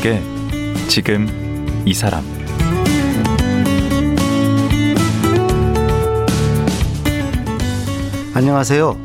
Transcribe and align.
강원국의 0.00 0.22
지금 0.88 1.82
이 1.84 1.92
사람 1.92 2.24
안녕하세요. 8.34 8.98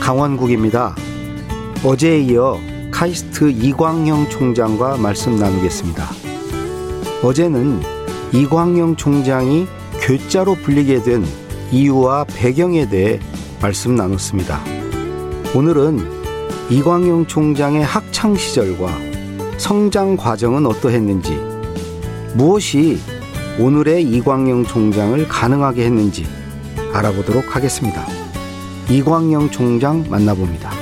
강원국입니다. 0.00 0.96
어제에 1.84 2.20
이어 2.20 2.58
카이스트 2.90 3.50
이광영 3.50 4.30
총장과 4.30 4.96
말씀 4.96 5.36
나누겠습니다. 5.36 6.06
어제는 7.22 7.80
이광영 8.32 8.96
총장이 8.96 9.66
괴짜로 10.00 10.54
불리게 10.54 11.02
된 11.02 11.24
이유와 11.70 12.24
배경에 12.24 12.88
대해 12.88 13.20
말씀 13.60 13.94
나눴습니다. 13.94 14.60
오늘은 15.54 16.70
이광영 16.70 17.26
총장의 17.26 17.84
학창 17.84 18.34
시절과 18.34 19.07
성장 19.58 20.16
과정은 20.16 20.66
어떠했는지, 20.66 21.36
무엇이 22.34 22.98
오늘의 23.58 24.04
이광영 24.04 24.64
총장을 24.64 25.26
가능하게 25.26 25.84
했는지 25.84 26.24
알아보도록 26.92 27.56
하겠습니다. 27.56 28.06
이광영 28.88 29.50
총장 29.50 30.04
만나봅니다. 30.08 30.77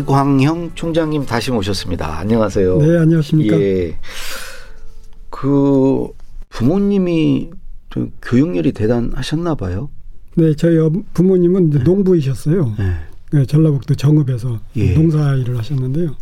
이광형 0.00 0.72
총장님 0.74 1.26
다시 1.26 1.50
모셨습니다. 1.50 2.18
안녕하세요. 2.18 2.78
네, 2.78 2.98
안녕하십니까. 2.98 3.60
예. 3.60 3.98
그 5.28 6.08
부모님이 6.48 7.50
좀 7.90 8.10
교육열이 8.22 8.72
대단하셨나 8.72 9.54
봐요. 9.54 9.90
네, 10.36 10.54
저희 10.54 10.76
부모님은 11.12 11.70
네. 11.70 11.82
농부이셨어요. 11.82 12.74
네. 12.78 12.94
네, 13.32 13.46
전라북도 13.46 13.94
정읍에서 13.94 14.58
예. 14.76 14.94
농사 14.94 15.34
일을 15.34 15.58
하셨는데요. 15.58 16.16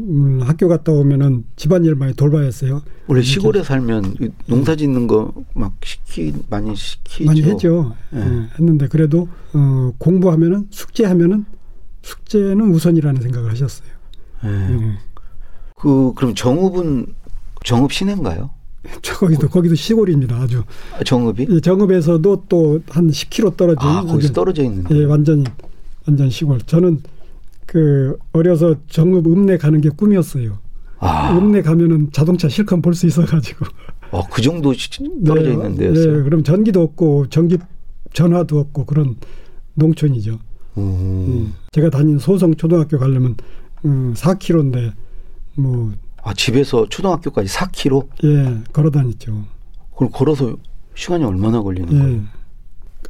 음, 0.00 0.40
학교 0.42 0.68
갔다 0.68 0.90
오면은 0.92 1.44
집안일 1.56 1.94
많이 1.94 2.14
돌봐야 2.14 2.44
했어요. 2.44 2.82
원래 3.06 3.22
시골에 3.22 3.62
살면 3.62 4.16
이 4.20 4.28
농사 4.46 4.74
짓는 4.74 5.06
거 5.06 5.32
막 5.54 5.74
시키 5.84 6.32
많이 6.48 6.74
시키죠. 6.74 7.24
많이 7.26 7.42
했죠. 7.42 7.94
예. 8.14 8.18
예, 8.18 8.48
했는데 8.58 8.88
그래도 8.88 9.28
어, 9.52 9.92
공부하면은 9.98 10.66
숙제하면은 10.70 11.44
숙제는 12.02 12.70
우선이라는 12.72 13.20
생각을 13.22 13.50
하셨어요. 13.50 13.88
예. 14.44 14.48
예. 14.48 14.98
그 15.76 16.12
그럼 16.14 16.34
정읍은 16.34 17.06
정읍 17.64 17.92
시내인가요? 17.92 18.50
저 19.02 19.16
거기도 19.16 19.48
거기도 19.48 19.74
시골입니다. 19.76 20.36
아주 20.36 20.64
아, 20.98 21.04
정읍이? 21.04 21.46
예, 21.48 21.60
정읍에서도 21.60 22.44
또 22.48 22.80
한 22.88 23.08
10km 23.08 23.56
떨어진 23.56 23.88
아 23.88 24.02
거기서 24.02 24.32
떨어져 24.32 24.64
있는데. 24.64 24.94
예, 24.96 25.04
완전히 25.04 25.44
완전 26.06 26.28
시골. 26.30 26.58
저는 26.62 27.00
그 27.66 28.18
어려서 28.32 28.74
정읍 28.88 29.26
읍내 29.26 29.58
가는 29.58 29.80
게 29.80 29.88
꿈이었어요. 29.88 30.58
아, 30.98 31.36
읍내 31.36 31.62
가면은 31.62 32.10
자동차 32.12 32.48
실컷 32.48 32.80
볼 32.82 32.94
수 32.94 33.06
있어가지고 33.06 33.66
어, 34.10 34.26
그 34.28 34.42
정도 34.42 34.72
시- 34.72 34.90
떨어져 35.24 35.48
네, 35.48 35.52
있는 35.54 35.76
데였어요. 35.76 36.16
네, 36.18 36.22
그럼 36.24 36.42
전기도 36.44 36.82
없고 36.82 37.28
전기 37.28 37.58
전화도 38.12 38.58
없고 38.58 38.84
그런 38.86 39.16
농촌이죠. 39.74 40.38
음. 40.78 40.82
음. 40.82 41.54
제가 41.72 41.90
다닌 41.90 42.18
소성 42.18 42.54
초등학교 42.54 42.98
가려면 42.98 43.36
음, 43.84 44.14
4km인데 44.16 44.92
뭐 45.56 45.92
아 46.24 46.32
집에서 46.34 46.86
초등학교까지 46.88 47.48
4km? 47.48 48.06
예, 48.22 48.58
걸어 48.72 48.90
다녔죠. 48.90 49.42
그걸 49.92 50.08
걸어서 50.12 50.56
시간이 50.94 51.24
얼마나 51.24 51.60
걸리는 51.60 51.92
예. 51.92 51.98
거예요? 51.98 52.20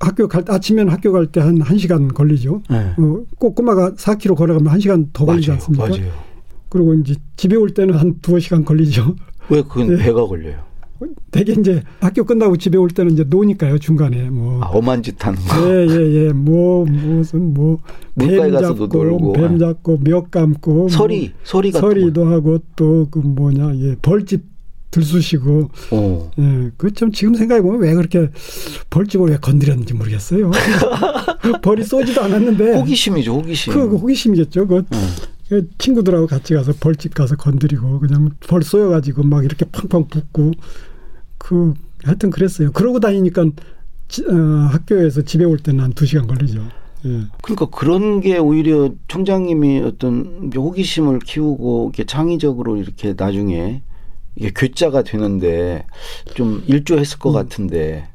학교 0.01 0.27
갈 0.29 0.43
때 0.45 0.53
아침에는 0.55 0.91
학교 0.91 1.13
갈 1.13 1.27
때 1.31 1.41
한 1.41 1.59
1시간 1.59 2.15
걸리죠. 2.15 2.63
네. 2.71 2.95
어, 2.99 3.23
꼬꼬마가 3.39 3.91
4km 3.97 4.35
걸어가면 4.35 4.73
1시간 4.79 5.09
더 5.13 5.27
걸리지 5.27 5.49
맞아요, 5.51 5.59
않습니까? 5.61 5.89
맞아요. 5.89 6.11
그리고 6.71 6.95
이제 6.95 7.15
집에 7.37 7.55
올 7.55 7.75
때는 7.75 7.95
한 7.97 8.19
두어 8.23 8.39
시간 8.39 8.65
걸리죠. 8.65 9.15
왜 9.51 9.61
그건 9.61 9.89
네. 9.89 9.97
배가 10.03 10.27
걸려요? 10.27 10.63
대개 11.31 11.53
이제 11.53 11.83
학교 12.01 12.25
끝나고 12.25 12.57
집에 12.57 12.79
올 12.79 12.91
때는 12.91 13.13
이제 13.13 13.25
노니까요, 13.25 13.79
중간에 13.79 14.31
뭐. 14.31 14.63
아, 14.63 14.67
엄한 14.69 15.03
짓 15.03 15.15
하는 15.25 15.39
거. 15.41 15.69
예, 15.69 15.87
예, 15.89 16.27
예. 16.27 16.33
뭐, 16.33 16.85
무슨, 16.87 17.55
뭐. 17.55 17.79
물가에 18.15 18.51
뱀 18.51 18.53
가서도 18.53 18.89
잡고. 18.89 19.33
뱀 19.33 19.59
잡고, 19.59 19.99
멱 20.05 20.31
감고. 20.31 20.89
서리, 20.89 21.33
서리 21.45 21.71
뭐, 21.71 21.81
같은 21.81 22.01
서리도 22.01 22.27
하고, 22.27 22.59
또, 22.77 23.09
그 23.11 23.19
뭐냐, 23.19 23.75
예. 23.77 23.97
벌집 24.03 24.43
들쑤시고. 24.91 25.69
거. 25.69 25.71
어. 25.93 26.31
예. 26.39 26.71
그 26.77 26.91
참 26.93 27.11
지금 27.13 27.35
생각해 27.35 27.63
보면 27.63 27.81
왜 27.81 27.95
그렇게 27.95 28.29
벌집을 28.91 29.31
왜 29.31 29.37
건드렸는지 29.39 29.95
모르겠어요. 29.95 30.51
벌이 31.63 31.83
쏘지도 31.83 32.23
않았는데. 32.23 32.75
호기심이죠, 32.75 33.35
호기심. 33.37 33.73
그, 33.73 33.89
그 33.89 33.97
호기심이겠죠. 33.97 34.67
그, 34.67 34.85
네. 34.91 34.99
그 35.49 35.69
친구들하고 35.79 36.27
같이 36.27 36.55
가서 36.55 36.73
벌집 36.79 37.15
가서 37.15 37.37
건드리고, 37.37 38.01
그냥 38.01 38.31
벌 38.47 38.63
쏘여가지고 38.63 39.23
막 39.25 39.45
이렇게 39.45 39.65
팡팡 39.73 40.07
붙고. 40.09 40.53
그, 41.43 41.75
하여튼 42.05 42.31
그랬어요. 42.31 42.71
그러고 42.71 43.01
다니니까 43.01 43.47
지- 44.07 44.25
어, 44.25 44.35
학교에서 44.71 45.23
집에 45.23 45.45
올 45.45 45.59
때는 45.59 45.83
한 45.83 45.93
두 45.93 46.07
시간 46.07 46.29
걸리죠. 46.29 46.63
예. 47.05 47.23
그러니까 47.43 47.67
그런 47.67 48.21
게 48.21 48.39
오히려 48.39 48.93
총장님이 49.09 49.81
어떤 49.81 50.53
호기심을 50.55 51.19
키우고 51.19 51.87
이렇게 51.93 52.05
창의적으로 52.05 52.77
이렇게 52.77 53.15
나중에 53.17 53.83
이게 54.37 54.53
괴짜가 54.55 55.03
되는데 55.03 55.85
좀 56.37 56.63
일조했을 56.69 57.19
것 57.19 57.31
음. 57.31 57.35
같은데. 57.35 58.09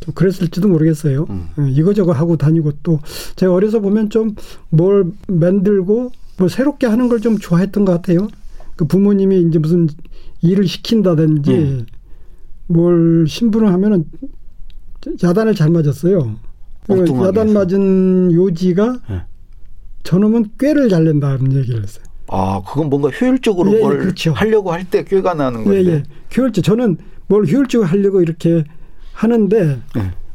또 0.00 0.12
그랬을지도 0.12 0.68
모르겠어요. 0.68 1.26
음. 1.30 1.48
예, 1.58 1.70
이거저거 1.72 2.12
하고 2.12 2.36
다니고 2.36 2.72
또 2.84 3.00
제가 3.36 3.52
어려서 3.52 3.80
보면 3.80 4.08
좀 4.10 4.34
뭘 4.70 5.10
만들고 5.26 6.12
뭐 6.38 6.48
새롭게 6.48 6.86
하는 6.86 7.08
걸 7.08 7.18
좀 7.20 7.38
좋아했던 7.38 7.84
것 7.84 7.92
같아요. 7.92 8.28
그 8.76 8.84
부모님이 8.86 9.42
이제 9.48 9.58
무슨 9.58 9.88
일을 10.42 10.66
시킨다든지 10.68 11.52
음. 11.52 11.86
뭘 12.66 13.26
심부름 13.28 13.68
하면은 13.68 14.04
야단을 15.22 15.54
잘 15.54 15.70
맞았어요. 15.70 16.36
그 16.86 16.92
엉뚱하게 16.92 17.26
야단. 17.40 17.52
맞은 17.52 18.32
요지가 18.32 18.98
네. 19.08 19.22
저놈은 20.04 20.50
꾀를 20.58 20.88
잘 20.88 21.04
낸다는 21.04 21.52
얘기를 21.52 21.82
했어요. 21.82 22.04
아, 22.28 22.62
그건 22.66 22.88
뭔가 22.88 23.08
효율적으로 23.10 23.72
예, 23.72 23.76
예, 23.76 23.80
뭘 23.80 23.98
그렇죠. 23.98 24.32
하려고 24.32 24.72
할 24.72 24.84
때 24.84 25.04
꾀가 25.04 25.34
나는 25.34 25.60
예, 25.60 25.64
건데. 25.64 25.86
예. 25.86 26.02
효율적 26.36 26.64
저는 26.64 26.96
뭘 27.28 27.46
효율적으로 27.46 27.88
하려고 27.88 28.20
이렇게 28.22 28.64
하는데 29.12 29.80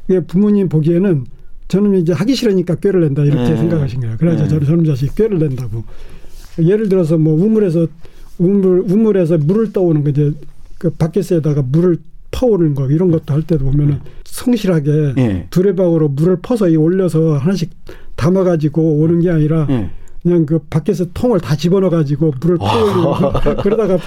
예. 0.09 0.19
부모님 0.21 0.69
보기에는 0.69 1.25
저는 1.67 1.95
이제 1.95 2.13
하기 2.13 2.35
싫으니까 2.35 2.75
꾀를 2.75 3.01
낸다 3.01 3.23
이렇게 3.23 3.49
네. 3.49 3.57
생각하신 3.57 3.99
거예요. 4.01 4.15
그래서 4.19 4.43
네. 4.43 4.49
저는 4.49 4.65
저놈 4.65 4.85
자식이 4.85 5.15
꾀를 5.15 5.39
낸다고. 5.39 5.83
예를 6.59 6.87
들어서 6.89 7.17
뭐 7.17 7.33
우물에서 7.33 7.87
우물 8.37 8.85
우물에서 8.89 9.37
물을 9.39 9.73
떠오는 9.73 10.03
거 10.03 10.09
이제 10.11 10.31
그 10.77 10.91
바켓에다가 10.91 11.63
물을 11.63 11.97
퍼오는 12.37 12.75
거 12.75 12.87
이런 12.87 13.09
것도 13.09 13.33
할 13.33 13.41
때도 13.41 13.65
보면은 13.65 13.99
성실하게 14.25 15.13
예. 15.17 15.47
두레박으로 15.49 16.09
물을 16.09 16.37
퍼서 16.39 16.69
이 16.69 16.75
올려서 16.75 17.37
하나씩 17.37 17.71
담아 18.15 18.43
가지고 18.43 18.99
오는 18.99 19.19
게 19.19 19.31
아니라 19.31 19.65
예. 19.71 19.89
그냥 20.21 20.45
그 20.45 20.59
밖에서 20.69 21.05
통을 21.13 21.39
다 21.39 21.55
집어넣어 21.55 21.89
가지고 21.89 22.31
물을 22.39 22.57
퍼오고 22.57 23.57
그러다가 23.63 23.97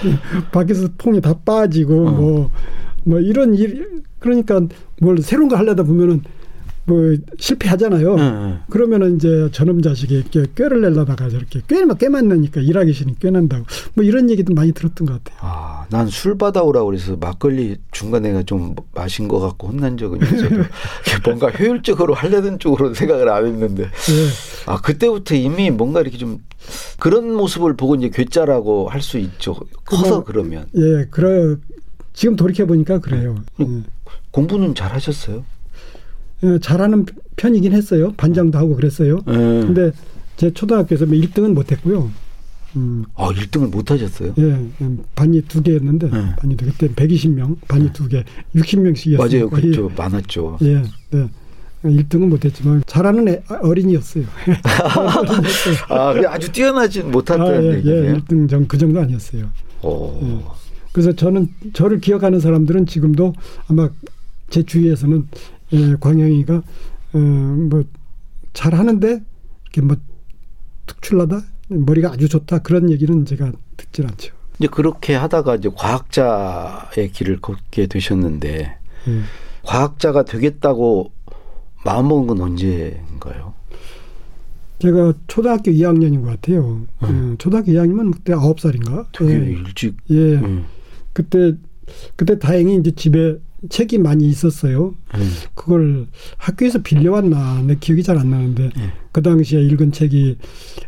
밖에서 0.51 0.87
통이 0.97 1.19
다 1.19 1.33
빠지고 1.43 2.07
어. 2.07 2.51
뭐뭐 3.05 3.19
이런 3.19 3.53
일 3.53 4.03
그러니까 4.19 4.61
뭘 5.01 5.17
새로운 5.21 5.49
거 5.49 5.57
하려다 5.57 5.83
보면은 5.83 6.21
뭐 6.85 7.15
실패하잖아요. 7.37 8.15
예, 8.19 8.23
예. 8.23 8.57
그러면은 8.69 9.15
이제 9.15 9.49
저놈 9.51 9.81
자식이 9.81 10.13
이렇게 10.15 10.45
꾀를 10.55 10.81
내려다가 10.81 11.29
저렇게 11.29 11.61
꾀만 11.67 11.97
꾀만 11.97 12.27
내니까 12.27 12.59
일하기 12.61 12.91
싫으니 12.93 13.19
꾀낸다고 13.19 13.65
뭐 13.93 14.03
이런 14.03 14.29
얘기도 14.29 14.53
많이 14.53 14.71
들었던 14.71 15.05
것 15.07 15.23
같아요. 15.23 15.37
아, 15.41 15.85
난 15.89 16.07
술 16.07 16.37
받아오라고 16.37 16.87
그래서 16.87 17.15
막걸리 17.17 17.77
중간에 17.91 18.43
좀 18.43 18.75
마신 18.95 19.27
것 19.27 19.39
같고 19.39 19.67
혼난 19.69 19.95
적은 19.97 20.19
있어도 20.21 20.55
뭔가 21.23 21.49
효율적으로 21.49 22.13
하려는 22.15 22.57
쪽으로 22.59 22.93
생각을 22.93 23.29
안 23.29 23.45
했는데. 23.45 23.83
예. 23.83 23.89
아, 24.65 24.81
그때부터 24.81 25.35
이미 25.35 25.69
뭔가 25.69 26.01
이렇게 26.01 26.17
좀 26.17 26.39
그런 26.99 27.33
모습을 27.35 27.75
보고 27.75 27.95
이제 27.95 28.09
괴짜라고 28.09 28.89
할 28.89 29.01
수 29.01 29.17
있죠. 29.19 29.55
커서 29.85 30.23
그 30.23 30.31
그러면. 30.33 30.65
예, 30.75 31.05
그래 31.09 31.55
지금 32.13 32.35
돌이켜 32.35 32.65
보니까 32.65 32.99
그래요. 32.99 33.35
예. 33.59 33.65
공부는 34.31 34.75
잘 34.75 34.93
하셨어요? 34.93 35.43
예, 36.43 36.59
잘하는 36.59 37.05
편이긴 37.35 37.73
했어요. 37.73 38.13
반장도 38.17 38.57
하고 38.57 38.75
그랬어요. 38.75 39.19
예. 39.27 39.31
근데 39.33 39.91
제 40.37 40.51
초등학교에서 40.51 41.05
1등은 41.05 41.53
못했고요. 41.53 42.09
음, 42.77 43.03
아, 43.15 43.27
1등을 43.29 43.69
못 43.69 43.91
하셨어요? 43.91 44.33
예, 44.37 44.43
음, 44.43 44.99
반이 45.15 45.41
두 45.43 45.61
개였는데 45.61 46.09
네. 46.09 46.35
반이 46.37 46.55
두 46.55 46.65
개, 46.65 46.71
그때 46.71 46.87
120명, 47.07 47.57
반이 47.67 47.91
두 47.91 48.07
개, 48.07 48.23
60명씩이었어요. 48.55 49.17
맞아요. 49.17 49.49
그렇죠. 49.49 49.91
많았죠. 49.97 50.57
예, 50.61 50.81
네. 51.11 51.27
1등은 51.83 52.27
못했지만 52.29 52.81
잘하는 52.85 53.27
애, 53.27 53.43
어린이였어요. 53.61 54.23
아, 55.89 56.13
아주 56.29 56.51
뛰어나진 56.51 57.11
못했다는 57.11 57.45
아, 57.45 57.61
예, 57.61 57.67
예, 57.71 57.77
얘기네요. 57.77 58.13
1등 58.19 58.49
전 58.49 58.67
그 58.67 58.77
정도 58.77 58.99
아니었어요. 59.01 59.49
오. 59.83 60.19
예. 60.23 60.39
그래서 60.93 61.11
저는 61.13 61.47
저를 61.73 61.99
기억하는 61.99 62.39
사람들은 62.39 62.85
지금도 62.85 63.33
아마 63.67 63.89
제 64.49 64.63
주위에서는 64.63 65.27
예, 65.73 65.95
광영이가 65.99 66.55
어, 67.13 67.17
뭐 67.17 67.83
잘하는데 68.53 69.21
이렇게 69.63 69.81
뭐 69.81 69.97
특출나다 70.85 71.41
머리가 71.69 72.11
아주 72.11 72.27
좋다 72.27 72.59
그런 72.59 72.89
얘기는 72.89 73.25
제가 73.25 73.51
듣질 73.77 74.07
않죠. 74.07 74.33
이제 74.59 74.67
그렇게 74.67 75.15
하다가 75.15 75.55
이제 75.55 75.69
과학자의 75.73 77.11
길을 77.11 77.39
걷게 77.41 77.87
되셨는데 77.87 78.77
예. 79.07 79.21
과학자가 79.63 80.23
되겠다고 80.23 81.11
마음먹은 81.85 82.27
건 82.27 82.41
언제인가요? 82.41 83.53
제가 84.79 85.13
초등학교 85.27 85.71
2학년인 85.71 86.23
것 86.23 86.29
같아요. 86.29 86.85
예, 87.03 87.35
초등학교 87.37 87.71
2학년이면 87.71 88.13
그때 88.13 88.33
9살인가? 88.33 89.05
되게 89.11 89.33
예. 89.33 89.51
일찍. 89.51 89.95
예. 90.09 90.35
음. 90.35 90.65
그때 91.13 91.53
그때 92.15 92.39
다행히 92.39 92.75
이제 92.77 92.91
집에 92.91 93.39
책이 93.69 93.99
많이 93.99 94.27
있었어요. 94.27 94.95
음. 95.15 95.31
그걸 95.53 96.07
학교에서 96.37 96.81
빌려왔나 96.81 97.63
내 97.67 97.75
기억이 97.79 98.03
잘 98.03 98.17
안 98.17 98.29
나는데 98.29 98.65
예. 98.77 98.93
그 99.11 99.21
당시에 99.21 99.61
읽은 99.61 99.91
책이 99.91 100.37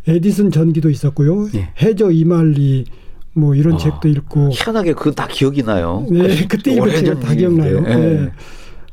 에디슨 0.07 0.51
전기도 0.51 0.89
있었고요. 0.89 1.49
예. 1.55 1.69
해저 1.81 2.11
이말리 2.11 2.85
뭐 3.33 3.55
이런 3.55 3.75
아, 3.75 3.77
책도 3.77 4.07
읽고 4.09 4.49
희한하게 4.51 4.93
그거 4.93 5.11
다 5.11 5.27
기억이 5.27 5.63
나요. 5.63 6.05
네, 6.09 6.45
그때 6.47 6.73
읽은 6.73 6.89
책은 6.89 7.19
다 7.19 7.33
기억나요. 7.33 7.77
예. 7.87 7.95
네. 7.95 8.31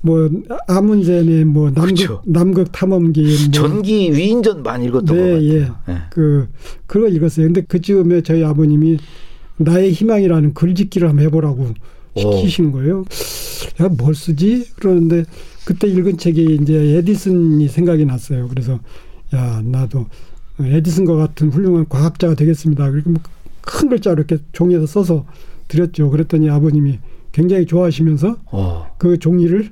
뭐 0.03 0.31
아문센의 0.67 1.45
뭐 1.45 1.71
남극 1.71 1.89
그쵸. 1.89 2.23
남극 2.25 2.73
탐험기 2.73 3.23
뭐 3.23 3.51
전기 3.53 4.11
위인전 4.15 4.63
많이 4.63 4.87
읽었던 4.87 5.15
네, 5.15 5.23
것 5.23 5.29
같아요. 5.29 5.43
예. 5.43 5.93
예. 5.93 5.99
그 6.11 6.49
그거 6.87 7.09
읽었어요. 7.09 7.47
근데 7.47 7.61
그쯤에 7.63 8.23
저희 8.23 8.43
아버님이 8.43 8.99
나의 9.59 9.93
희망이라는 9.93 10.55
글짓기를 10.55 11.09
한번 11.09 11.27
해보라고 11.27 11.63
오. 11.63 11.75
시키시는 12.17 12.73
거예요. 12.73 13.05
야, 13.81 13.89
뭘 13.89 14.15
쓰지? 14.15 14.67
그러는데 14.77 15.25
그때 15.65 15.87
읽은 15.87 16.19
책이 16.19 16.59
이제 16.63 16.75
에디슨이 16.99 17.69
생각이 17.69 18.05
났어요. 18.05 18.49
그래서 18.49 18.81
야, 19.35 19.61
나도 19.65 20.07
에디슨과 20.61 21.17
같은 21.17 21.51
훌륭한 21.51 21.87
과학자가 21.89 22.35
되겠습니다. 22.35 22.91
그렇게 22.91 23.11
뭐큰 23.11 23.89
글자로 23.91 24.17
이렇게 24.17 24.39
종이에다 24.53 24.87
써서 24.87 25.27
드렸죠. 25.69 26.11
그랬더니 26.11 26.51
아버님이 26.51 26.99
굉장히 27.33 27.67
좋아하시면서 27.67 28.37
어. 28.47 28.91
그 28.99 29.19
종이를 29.19 29.71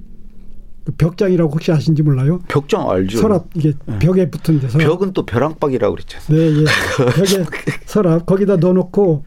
그 0.84 0.92
벽장이라고 0.92 1.52
혹시 1.52 1.72
아신지 1.72 2.02
몰라요? 2.02 2.40
벽장 2.48 2.88
알죠? 2.88 3.18
서랍 3.18 3.48
이게 3.54 3.74
벽에 3.98 4.30
붙은 4.30 4.60
데 4.60 4.68
서랍. 4.68 4.86
벽은 4.86 5.12
또 5.12 5.26
벼랑박이라고 5.26 5.96
그랬잖아요. 5.96 6.28
네, 6.30 6.60
예. 6.60 6.64
벽에 7.12 7.44
서랍 7.84 8.24
거기다 8.24 8.56
넣어놓고 8.56 9.24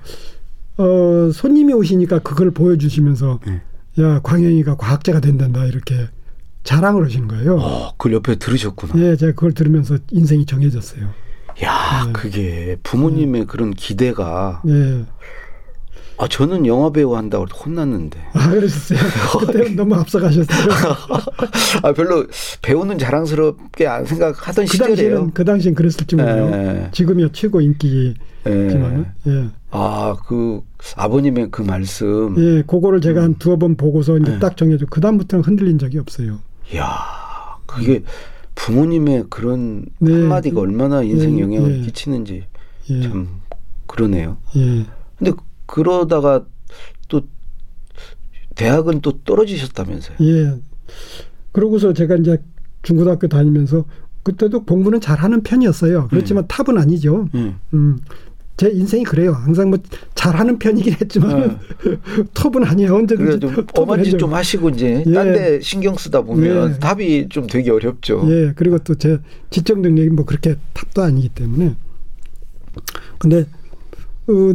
어 0.81 1.31
손님이 1.31 1.74
오시니까 1.74 2.19
그걸 2.19 2.51
보여주시면서 2.51 3.39
네. 3.45 3.62
야 4.00 4.19
광영이가 4.22 4.78
과학자가 4.78 5.19
된단다 5.19 5.66
이렇게 5.66 6.07
자랑을 6.63 7.06
하시는 7.06 7.28
거예요. 7.28 7.57
어, 7.57 7.92
그걸 7.98 8.13
옆에 8.13 8.36
들으셨구나. 8.36 8.94
예, 8.98 9.16
제가 9.16 9.33
그걸 9.33 9.54
들으면서 9.54 9.98
인생이 10.12 10.45
정해졌어요. 10.45 11.10
야, 11.63 12.04
네. 12.06 12.13
그게 12.13 12.78
부모님의 12.83 13.45
그런 13.45 13.72
기대가 13.74 14.62
예. 14.68 15.06
아, 16.21 16.27
저는 16.27 16.68
영화 16.68 16.91
배우 16.91 17.15
한다고 17.15 17.45
혼났는데. 17.45 18.19
아 18.33 18.50
그러셨어요. 18.51 19.00
그때 19.39 19.69
너무 19.73 19.95
앞서가셨어요. 19.95 20.68
아, 21.81 21.94
별로 21.94 22.27
배우는 22.62 23.00
자랑스럽게 23.00 23.88
안 23.88 24.06
생각하던 24.06 24.65
그 24.65 24.71
시절이에요. 24.71 24.95
당시에는 24.97 25.31
그 25.33 25.44
당시엔 25.44 25.73
그랬을지 25.73 26.15
몰라요. 26.15 26.51
예. 26.53 26.89
지금이야 26.91 27.29
최고 27.33 27.59
인기지만은 27.59 29.06
예. 29.25 29.31
예. 29.31 29.50
아, 29.71 30.15
그 30.27 30.62
아버님의 30.95 31.50
그 31.50 31.63
말씀. 31.63 32.35
예, 32.38 32.62
그거를 32.67 33.01
제가 33.01 33.24
한 33.24 33.33
두어 33.39 33.57
번 33.57 33.75
보고서 33.75 34.19
이제 34.19 34.33
네. 34.33 34.39
딱 34.39 34.56
정해줘. 34.56 34.85
그 34.91 35.01
다음부터는 35.01 35.44
흔들린 35.44 35.79
적이 35.79 35.97
없어요. 35.97 36.38
야, 36.75 37.00
그게 37.65 38.03
부모님의 38.53 39.25
그런 39.31 39.85
네. 39.97 40.13
한마디가 40.13 40.59
얼마나 40.62 41.01
인생 41.01 41.39
예, 41.39 41.41
영향을 41.41 41.79
예. 41.79 41.81
끼치는지 41.81 42.44
예, 42.91 43.01
참 43.01 43.27
그러네요. 43.88 44.38
예. 44.56 44.85
근데 45.17 45.31
그러다가 45.71 46.45
또 47.07 47.21
대학은 48.56 49.00
또 49.01 49.23
떨어지셨다면서요. 49.23 50.18
예. 50.21 50.53
그러고서 51.53 51.94
제가 51.94 52.18
이제 52.18 52.38
중고등학교 52.83 53.27
다니면서 53.27 53.85
그때도 54.23 54.65
공부는 54.65 55.00
잘하는 55.00 55.41
편이었어요. 55.44 56.09
그렇지만 56.09 56.45
탑은 56.47 56.77
아니죠. 56.77 57.29
예. 57.35 57.56
음. 57.73 58.00
제 58.57 58.69
인생이 58.69 59.06
그래요. 59.06 59.31
항상 59.31 59.69
뭐 59.69 59.79
잘하는 60.13 60.59
편이긴 60.59 60.94
했지만 61.01 61.57
톱은 62.35 62.65
아니에요. 62.65 62.94
언제든지 62.94 63.39
좀 63.39 63.51
해줘요. 63.56 64.17
좀 64.17 64.33
하시고 64.33 64.69
이제 64.69 65.03
예. 65.07 65.12
딴데 65.12 65.62
신경 65.62 65.95
쓰다 65.95 66.21
보면 66.21 66.74
예. 66.75 66.79
답이 66.79 67.27
좀 67.29 67.47
되기 67.47 67.69
어렵죠. 67.69 68.24
예, 68.29 68.51
그리고 68.56 68.77
또 68.79 68.94
제 68.95 69.19
지적 69.50 69.79
능력이 69.79 70.09
뭐 70.09 70.25
그렇게 70.25 70.57
탑도 70.74 71.01
아니기 71.01 71.29
때문에. 71.29 71.75
근데 73.17 73.45
어, 74.27 74.53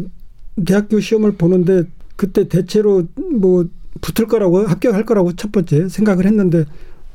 대학교 0.65 1.01
시험을 1.01 1.33
보는데 1.33 1.85
그때 2.17 2.49
대체로 2.49 3.05
뭐 3.39 3.67
붙을 4.01 4.29
거라고 4.29 4.67
합격할 4.67 5.05
거라고 5.05 5.33
첫 5.35 5.53
번째 5.53 5.89
생각을 5.89 6.27
했는데 6.27 6.65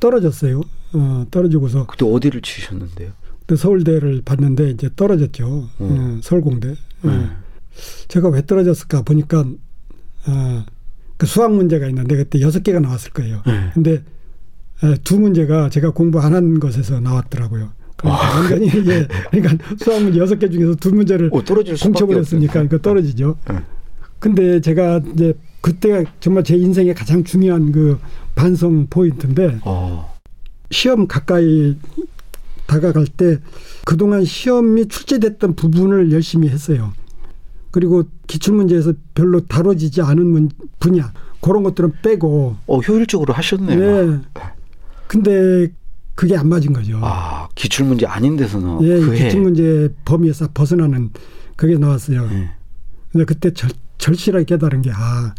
떨어졌어요. 0.00 0.60
어, 0.94 1.26
떨어지고서 1.30 1.86
그때 1.86 2.04
어디를 2.04 2.42
치셨는데요? 2.42 3.12
또 3.46 3.56
서울대를 3.56 4.22
봤는데 4.24 4.70
이제 4.70 4.90
떨어졌죠. 4.94 5.68
어, 5.78 6.18
서울공대. 6.22 6.70
어. 6.70 7.08
네. 7.08 7.28
제가 8.08 8.28
왜 8.28 8.44
떨어졌을까 8.44 9.02
보니까 9.02 9.44
아, 10.26 10.66
그 11.16 11.26
수학 11.26 11.54
문제가 11.54 11.88
있는데 11.88 12.16
그때 12.16 12.40
여섯 12.40 12.62
개가 12.62 12.80
나왔을 12.80 13.12
거예요. 13.12 13.42
네. 13.46 13.70
근데 13.74 14.04
에, 14.84 14.94
두 15.02 15.18
문제가 15.18 15.68
제가 15.70 15.90
공부 15.90 16.20
안 16.20 16.34
한 16.34 16.60
것에서 16.60 17.00
나왔더라고요. 17.00 17.70
그러니까 17.96 18.36
완전히 18.38 18.66
예, 18.88 19.06
그러니까 19.30 19.64
수학 19.78 20.02
문제 20.02 20.18
여섯 20.18 20.38
개 20.38 20.48
중에서 20.48 20.74
두 20.76 20.92
문제를 20.94 21.30
어, 21.32 21.42
떨어질 21.44 21.76
수밖에 21.76 21.92
공쳐버렸으니까 21.92 22.52
없겠네. 22.60 22.68
그 22.68 22.80
떨어지죠. 22.82 23.36
네. 23.48 23.56
근데 24.18 24.60
제가 24.60 25.00
이제 25.14 25.34
그때가 25.60 26.10
정말 26.20 26.42
제 26.44 26.56
인생의 26.56 26.94
가장 26.94 27.22
중요한 27.24 27.70
그 27.72 27.98
반성 28.34 28.86
포인트인데 28.88 29.58
어. 29.64 30.12
시험 30.70 31.06
가까이 31.06 31.76
다가갈 32.66 33.06
때 33.06 33.38
그동안 33.84 34.24
시험이 34.24 34.86
출제됐던 34.88 35.54
부분을 35.56 36.12
열심히 36.12 36.48
했어요. 36.48 36.92
그리고 37.70 38.04
기출문제에서 38.26 38.94
별로 39.14 39.40
다뤄지지 39.46 40.02
않은 40.02 40.26
문- 40.26 40.50
분야 40.78 41.12
그런 41.40 41.62
것들은 41.62 41.92
빼고 42.02 42.56
어, 42.66 42.78
효율적으로 42.80 43.32
하셨네요. 43.34 44.06
네. 44.10 44.18
근데 45.08 45.68
그게 46.14 46.36
안 46.36 46.48
맞은 46.48 46.72
거죠. 46.72 47.00
아, 47.02 47.48
기출 47.54 47.86
문제 47.86 48.06
아닌 48.06 48.36
데서는 48.36 48.82
예, 48.82 49.00
그 49.00 49.14
해. 49.14 49.24
기출 49.24 49.40
문제 49.40 49.88
범위에서 50.04 50.48
벗어나는 50.52 51.10
그게 51.56 51.76
나왔어요. 51.76 52.28
예. 52.32 52.50
근데 53.10 53.24
그때 53.24 53.52
절, 53.52 53.70
절실하게 53.98 54.44
깨달은 54.44 54.82
게 54.82 54.90
아, 54.92 55.34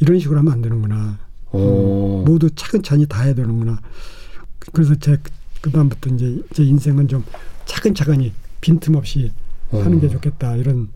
이런 0.00 0.18
식으로 0.18 0.38
하면 0.40 0.52
안 0.52 0.62
되는구나. 0.62 1.18
오. 1.52 2.24
모두 2.26 2.50
차근차근히 2.50 3.06
다 3.06 3.22
해야 3.22 3.34
되는구나. 3.34 3.80
그래서 4.72 4.94
제 4.96 5.18
그다음부터 5.60 6.10
이제 6.14 6.42
제 6.52 6.62
인생은 6.64 7.08
좀 7.08 7.24
차근차근히 7.66 8.32
빈틈없이 8.60 9.32
하는 9.70 10.00
게 10.00 10.08
좋겠다. 10.08 10.56
이런 10.56 10.88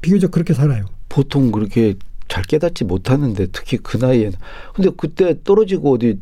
비교적 0.00 0.30
그렇게 0.30 0.54
살아요. 0.54 0.86
보통 1.08 1.52
그렇게 1.52 1.94
잘 2.28 2.42
깨닫지 2.44 2.84
못하는데 2.84 3.46
특히 3.52 3.76
그 3.76 3.98
나이에는. 3.98 4.32
근데 4.74 4.90
그때 4.96 5.36
떨어지고 5.44 5.94
어디 5.94 6.18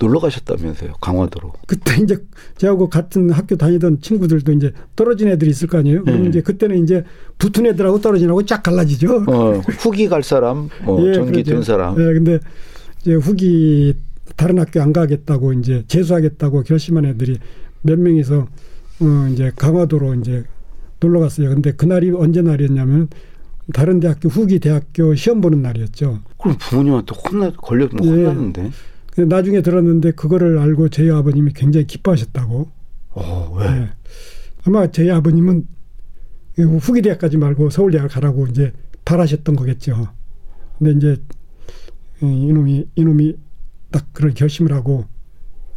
놀러 0.00 0.18
가셨다면서요. 0.18 0.94
강화도로. 1.00 1.52
그때 1.66 2.02
이제 2.02 2.16
저하고 2.56 2.88
같은 2.88 3.30
학교 3.30 3.56
다니던 3.56 4.00
친구들도 4.00 4.50
이제 4.52 4.72
떨어진 4.96 5.28
애들이 5.28 5.50
있을 5.50 5.68
거 5.68 5.78
아니에요. 5.78 6.04
그럼 6.04 6.22
네. 6.22 6.28
이제 6.30 6.40
그때는 6.40 6.82
이제 6.82 7.04
붙은 7.38 7.66
애들하고 7.66 8.00
떨어진 8.00 8.26
애하고 8.28 8.44
쫙 8.46 8.62
갈라지죠. 8.62 9.24
어, 9.28 9.52
후기 9.78 10.08
갈 10.08 10.22
사람, 10.22 10.70
뭐 10.84 11.00
예, 11.06 11.12
전기. 11.12 11.44
된 11.44 11.62
사람. 11.62 11.92
예, 12.00 12.14
근데 12.14 12.38
이제 13.02 13.14
후기 13.14 13.94
다른 14.36 14.58
학교 14.58 14.80
안 14.80 14.92
가겠다고 14.94 15.52
이제 15.52 15.84
재수하겠다고 15.86 16.62
결심한 16.62 17.04
애들이 17.04 17.38
몇 17.82 17.98
명이서 17.98 18.46
어 19.02 19.28
이제 19.32 19.52
강화도로 19.54 20.14
이제 20.14 20.44
놀러 20.98 21.20
갔어요. 21.20 21.50
근데 21.50 21.72
그날이 21.72 22.10
언제 22.10 22.40
날이었냐면 22.40 23.08
다른 23.74 24.00
대학교 24.00 24.28
후기 24.30 24.58
대학교 24.60 25.14
시험 25.14 25.42
보는 25.42 25.60
날이었죠. 25.60 26.20
그럼 26.40 26.56
부모님한테 26.58 27.14
혼나 27.14 27.50
걸렸면 27.52 28.04
예. 28.04 28.08
혼났는데. 28.08 28.70
나중에 29.16 29.62
들었는데 29.62 30.12
그거를 30.12 30.58
알고 30.58 30.88
저희 30.88 31.10
아버님이 31.10 31.52
굉장히 31.52 31.86
기뻐하셨다고. 31.86 32.68
어, 33.10 33.56
왜? 33.58 33.66
예. 33.66 33.88
아마 34.64 34.90
저희 34.90 35.10
아버님은 35.10 35.66
후기 36.80 37.02
대학까지 37.02 37.36
말고 37.38 37.70
서울 37.70 37.90
대학 37.92 38.08
가라고 38.10 38.46
이제 38.46 38.72
바라셨던 39.04 39.56
거겠죠. 39.56 40.08
근데 40.78 40.92
이제 40.92 41.22
어, 42.22 42.26
이놈이 42.26 42.88
이놈이 42.94 43.36
딱 43.90 44.06
그런 44.12 44.34
결심을 44.34 44.72
하고 44.72 45.06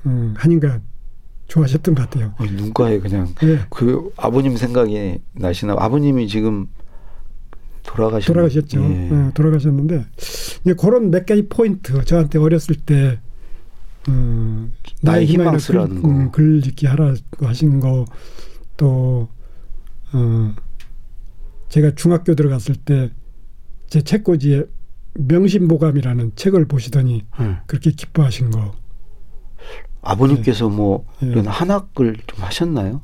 음, 0.05 0.33
하니까 0.37 0.81
좋아하셨던 1.47 1.95
것 1.95 2.09
같아요. 2.09 2.33
어, 2.37 2.45
눈가에 2.45 2.99
그냥 2.99 3.33
예. 3.43 3.59
그 3.69 4.11
아버님 4.17 4.57
생각이 4.57 5.19
나시나 5.33 5.75
아버님이 5.77 6.27
지금 6.27 6.67
돌아가셨 7.83 8.27
돌아가셨죠. 8.27 8.81
예. 8.83 9.09
어, 9.11 9.31
돌아가셨는데 9.33 10.05
이제 10.61 10.73
그런 10.73 11.11
몇 11.11 11.25
가지 11.25 11.47
포인트 11.47 12.03
저한테 12.05 12.39
어렸을 12.39 12.75
때 12.75 13.19
음, 14.09 14.73
나의 15.01 15.25
희망이나 15.25 15.51
희망 15.51 15.59
쓰라는 15.59 15.95
글, 15.95 16.01
거. 16.01 16.07
음, 16.09 16.31
글 16.31 16.65
읽기 16.67 16.85
하라고 16.87 17.17
하신 17.47 17.79
거 17.79 18.05
또 18.75 19.27
어, 20.13 20.55
제가 21.69 21.91
중학교 21.95 22.35
들어갔을 22.35 22.75
때 22.75 23.11
제 23.93 24.01
책꽂이에 24.01 24.63
명심보감이라는 25.19 26.31
책을 26.35 26.65
보시더니 26.65 27.25
예. 27.39 27.57
그렇게 27.67 27.91
기뻐하신 27.91 28.49
거. 28.49 28.73
아버님께서 30.01 30.67
뭐 30.67 31.05
예. 31.21 31.27
이런 31.27 31.45
한학을 31.45 32.17
좀 32.25 32.43
하셨나요? 32.43 33.01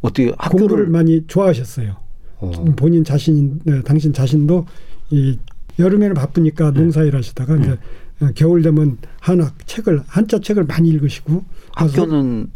어떻게 0.00 0.32
학교를 0.36 0.88
많이 0.88 1.24
좋아하셨어요. 1.28 1.94
어. 2.40 2.50
본인 2.76 3.04
자신, 3.04 3.60
네, 3.64 3.82
당신 3.82 4.12
자신도 4.12 4.66
이 5.10 5.38
여름에는 5.78 6.14
바쁘니까 6.14 6.72
네. 6.72 6.80
농사일 6.80 7.16
하시다가 7.16 7.56
이제 7.56 7.78
어, 8.20 8.28
겨울 8.34 8.62
되면 8.62 8.98
한학 9.20 9.66
책을 9.66 10.02
한자 10.06 10.38
책을 10.38 10.64
많이 10.64 10.88
읽으시고 10.90 11.44
학교는 11.72 12.50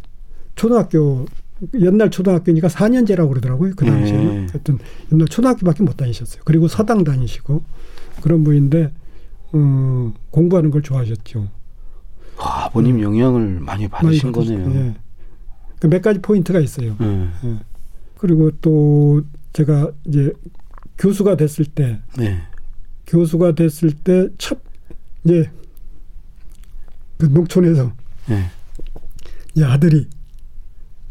초등학교 0.54 1.26
옛날 1.80 2.10
초등학교니까 2.10 2.68
4년제라고 2.68 3.30
그러더라고요. 3.30 3.72
그 3.76 3.84
당시에 3.84 4.16
네. 4.16 4.46
하여튼 4.50 4.78
옛날 5.12 5.26
초등학교밖에 5.26 5.82
못 5.82 5.96
다니셨어요. 5.96 6.42
그리고 6.44 6.68
서당 6.68 7.02
다니시고 7.02 7.62
그런 8.22 8.44
분인데 8.44 8.92
어, 9.52 10.12
공부하는 10.30 10.70
걸 10.70 10.82
좋아하셨죠. 10.82 11.48
와, 12.38 12.64
아버님 12.66 13.00
영향을 13.02 13.58
많이 13.60 13.88
받으신 13.88 14.28
음. 14.28 14.32
많이 14.32 14.48
거네요. 14.48 14.74
예. 14.86 14.94
그 15.80 15.88
몇 15.88 16.02
가지 16.02 16.20
포인트가 16.20 16.60
있어요. 16.60 16.96
예. 17.00 17.28
그리고 18.16 18.50
또 18.60 19.22
제가 19.52 19.90
이제 20.06 20.32
교수가 20.98 21.36
됐을 21.36 21.64
때 21.64 22.00
네. 22.16 22.40
교수가 23.06 23.54
됐을 23.54 23.92
때 23.92 24.28
첫 24.38 24.58
이제 25.24 25.50
그 27.16 27.26
농촌에서 27.26 27.92
네. 28.28 28.44
이 29.54 29.62
아들이 29.64 30.08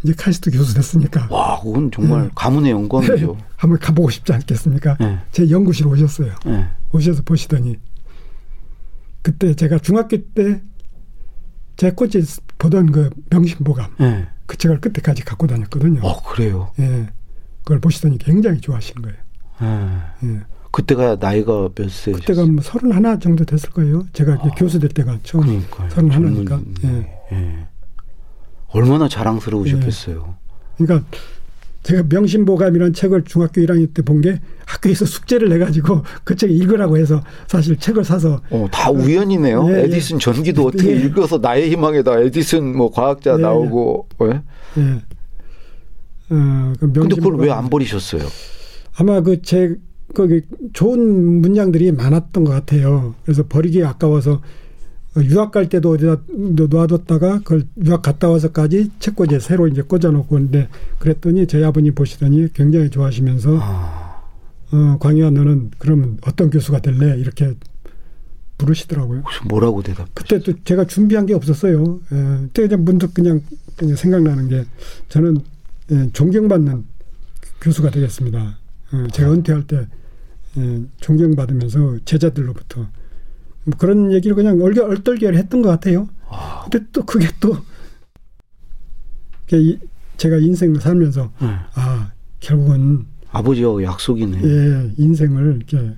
이제 0.04 0.14
카이스트 0.18 0.52
교수 0.52 0.74
됐으니까 0.76 1.28
와, 1.30 1.60
그건 1.62 1.92
정말 1.92 2.24
네. 2.24 2.30
가문의 2.36 2.72
영광이죠. 2.72 3.38
한번 3.58 3.80
가보고 3.80 4.10
싶지 4.10 4.32
않겠습니까? 4.34 4.96
네. 5.00 5.20
제 5.32 5.50
연구실 5.50 5.88
오셨어요. 5.88 6.34
네. 6.46 6.68
오셔서 6.94 7.24
보시더니 7.24 7.78
그때 9.22 9.54
제가 9.54 9.80
중학교 9.80 10.18
때 10.34 10.62
제 11.76 11.92
꽃이 11.92 12.14
보던 12.58 12.92
그 12.92 13.12
명심보감 13.30 13.96
네. 14.00 14.28
그 14.48 14.58
책을 14.58 14.82
그때까지 14.82 15.24
갖고 15.24 15.46
다녔거든요. 15.46 16.02
어, 16.04 16.24
그래요. 16.24 16.72
예. 16.80 17.08
그걸 17.68 17.82
보시더니 17.82 18.18
굉장히 18.18 18.62
좋아하신 18.62 18.96
거예요. 19.02 19.18
예. 19.62 20.28
예. 20.28 20.40
그때가 20.72 21.18
나이가 21.20 21.68
몇 21.76 21.90
세셨어요? 21.90 22.16
그때가 22.16 22.46
뭐 22.46 22.62
서른 22.64 22.94
하나 22.94 23.20
정도 23.20 23.44
됐을 23.44 23.70
거예요. 23.72 24.06
제가 24.14 24.36
이제 24.36 24.50
교수 24.58 24.80
될 24.80 24.90
때가 24.90 25.20
처음. 25.24 25.66
서른 25.90 26.10
하나니까. 26.12 26.62
예. 26.86 27.20
예. 27.34 27.68
얼마나 28.70 29.10
자랑스러우셨겠어요. 29.10 30.36
그러니까 30.78 31.06
제가 31.84 32.04
명심보감이라는 32.08 32.94
책을 32.94 33.24
중학교 33.26 33.60
1학년 33.62 33.94
때 33.94 34.02
본 34.02 34.22
게 34.22 34.40
학교에서 34.66 35.04
숙제를 35.06 35.50
내가지고 35.50 36.04
그 36.24 36.36
책 36.36 36.52
읽으라고 36.52 36.98
해서 36.98 37.22
사실 37.48 37.76
책을 37.78 38.06
사서 38.06 38.42
어, 38.50 38.68
다 38.72 38.92
우연이네요. 38.92 39.68
예, 39.72 39.74
예. 39.74 39.84
에디슨 39.84 40.20
전기도 40.20 40.68
어떻게 40.68 40.92
예. 40.92 41.02
읽어서 41.02 41.38
나의 41.38 41.70
희망에다 41.72 42.20
에디슨 42.22 42.78
뭐 42.78 42.92
과학자 42.92 43.34
예, 43.34 43.38
나오고. 43.42 44.08
예? 44.24 44.42
예. 46.32 46.36
어, 46.36 46.74
그 46.80 46.92
근데 46.92 47.16
그걸. 47.16 47.36
왜 47.40 47.50
안 47.52 47.70
버리셨어요? 47.70 48.24
아마 48.98 49.22
그제 49.22 49.76
거기 50.16 50.42
좋은 50.74 51.42
문장들이 51.42 51.92
많았던 51.92 52.44
것 52.44 52.52
같아요. 52.52 53.14
그래서 53.24 53.46
버리기 53.48 53.84
아까워서 53.84 54.42
어, 55.16 55.22
유학 55.24 55.52
갈 55.52 55.70
때도 55.70 55.92
어디다 55.92 56.22
놔뒀다가 56.70 57.40
그걸 57.40 57.64
유학 57.84 58.02
갔다 58.02 58.30
와서까지 58.30 58.92
책꽂이에 59.00 59.40
새로 59.40 59.68
이제 59.68 59.82
꽂아놓고 59.82 60.28
근데 60.36 60.68
그랬더니 61.00 61.48
저희 61.48 61.64
아버님 61.64 61.94
보시더니 61.96 62.52
굉장히 62.54 62.90
좋아하시면서 62.90 63.58
아, 63.62 64.22
어, 64.72 64.98
광희야 65.00 65.30
너는 65.32 65.72
그러면 65.78 66.18
어떤 66.26 66.50
교수가 66.50 66.80
될래 66.82 67.18
이렇게 67.20 67.54
부르시더라고요. 68.58 69.24
뭐라고 69.50 69.84
대답? 69.84 70.08
그때 70.16 70.40
또 70.40 70.52
제가 70.64 70.86
준비한 70.86 71.26
게 71.28 71.34
없었어요. 71.36 72.00
예, 72.12 72.16
그때 72.48 72.68
그냥 72.68 72.86
문득 72.86 73.14
그냥, 73.14 73.42
그냥 73.76 73.96
생각나는 73.96 74.48
게 74.50 74.66
저는 75.10 75.38
예, 75.38 75.42
존경받는 76.14 76.86
교수가 77.62 77.92
되겠습니다. 77.92 78.58
어, 78.94 79.08
제가 79.12 79.32
은퇴할 79.32 79.68
때 79.68 79.88
예, 80.58 80.82
존경받으면서 81.00 82.00
제자들로부터 82.06 82.88
뭐 83.66 83.78
그런 83.78 84.12
얘기를 84.12 84.36
그냥 84.36 84.62
얼떨결에 84.62 85.38
했던 85.38 85.62
것 85.62 85.70
같아요. 85.70 86.10
근데 86.70 86.86
또 86.92 87.06
그게 87.06 87.28
또 87.40 87.58
제가 90.18 90.38
인생을 90.38 90.82
살면서 90.82 91.32
예. 91.42 91.46
아 91.74 92.12
결국은 92.40 93.06
아버지하고 93.32 93.84
약속이네. 93.84 94.42
예, 94.44 94.94
인생을 94.98 95.58
이렇게 95.58 95.96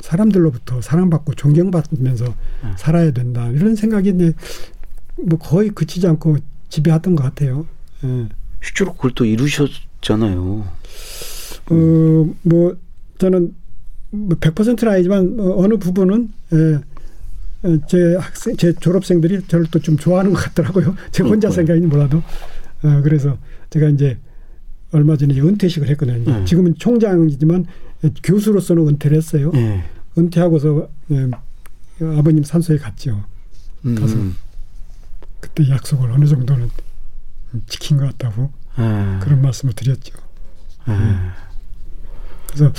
사람들로부터 0.00 0.80
사랑받고 0.80 1.34
존경받으면서 1.34 2.26
음. 2.26 2.72
살아야 2.76 3.10
된다 3.12 3.48
이런 3.48 3.76
생각이 3.76 4.10
이제 4.10 4.32
뭐 5.16 5.38
거의 5.38 5.70
그치지 5.70 6.06
않고 6.06 6.38
지배하던 6.68 7.14
것 7.14 7.22
같아요. 7.24 7.66
예. 8.04 8.28
실제로 8.62 8.92
그걸 8.94 9.12
또 9.14 9.24
이루셨잖아요. 9.24 10.66
어, 11.70 12.34
뭐 12.42 12.76
저는 13.18 13.54
뭐 14.10 14.36
100%는 14.38 14.92
아니지만 14.92 15.36
어, 15.38 15.62
어느 15.62 15.76
부분은 15.76 16.30
예, 16.54 16.78
예, 17.64 17.78
제 17.88 18.16
학생, 18.16 18.56
제 18.56 18.72
졸업생들이 18.72 19.42
저를 19.48 19.66
또 19.70 19.78
좀 19.80 19.96
좋아하는 19.96 20.32
것 20.32 20.40
같더라고요. 20.44 20.94
제 21.12 21.22
혼자. 21.22 21.50
생각인지 21.50 21.86
몰라도. 21.88 22.18
어, 22.18 23.00
그래서 23.02 23.36
제가 23.70 23.88
이제 23.88 24.18
얼마 24.92 25.16
전에 25.16 25.32
이제 25.34 25.42
은퇴식을 25.42 25.88
했거든요. 25.90 26.24
네. 26.38 26.44
지금은 26.44 26.74
총장이지만 26.76 27.66
교수로서는 28.22 28.88
은퇴를 28.88 29.16
했어요. 29.16 29.50
예. 29.54 29.82
은퇴하고서 30.16 30.88
예, 31.12 31.28
아버님 32.16 32.42
산소에 32.44 32.78
갔죠. 32.78 33.24
음, 33.84 33.94
가서. 33.96 34.14
음. 34.16 34.34
그때 35.40 35.68
약속을 35.68 36.10
어느 36.10 36.24
정도는 36.24 36.70
지킨 37.66 37.96
것 37.98 38.04
같다고 38.06 38.50
예. 38.78 39.18
그런 39.20 39.42
말씀을 39.42 39.74
드렸죠. 39.74 40.14
예. 40.88 40.92
그래서 42.46 42.72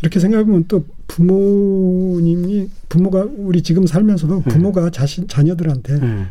이렇게 0.00 0.18
생각해보면 0.20 0.64
또 0.68 0.84
부모님이 1.06 2.68
부모가 2.88 3.26
우리 3.36 3.62
지금 3.62 3.86
살면서도 3.86 4.40
부모가 4.42 4.90
자신 4.90 5.28
자녀들한테 5.28 5.94
예. 6.02 6.26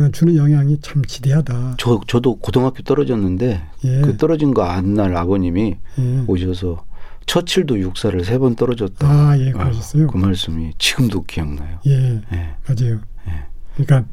어, 0.00 0.08
주는 0.10 0.34
영향이 0.36 0.80
참 0.80 1.04
지대하다. 1.04 1.74
저 1.78 2.00
저도 2.06 2.36
고등학교 2.36 2.82
떨어졌는데 2.82 3.62
예, 3.84 4.00
그 4.00 4.16
떨어진 4.16 4.54
거 4.54 4.62
안 4.62 4.94
날 4.94 5.14
아버님이 5.16 5.76
예. 5.98 6.24
오셔서 6.26 6.84
처칠도 7.26 7.78
육사를 7.78 8.24
세 8.24 8.38
번 8.38 8.56
떨어졌다. 8.56 9.06
아, 9.06 9.38
예, 9.38 9.50
아, 9.50 9.52
그러셨어요. 9.52 10.06
그 10.08 10.16
말씀이 10.16 10.72
지금도 10.78 11.22
기억나요. 11.24 11.78
예, 11.86 12.20
예. 12.32 12.54
맞아요. 12.66 13.00
예. 13.28 13.44
그러니까 13.76 14.08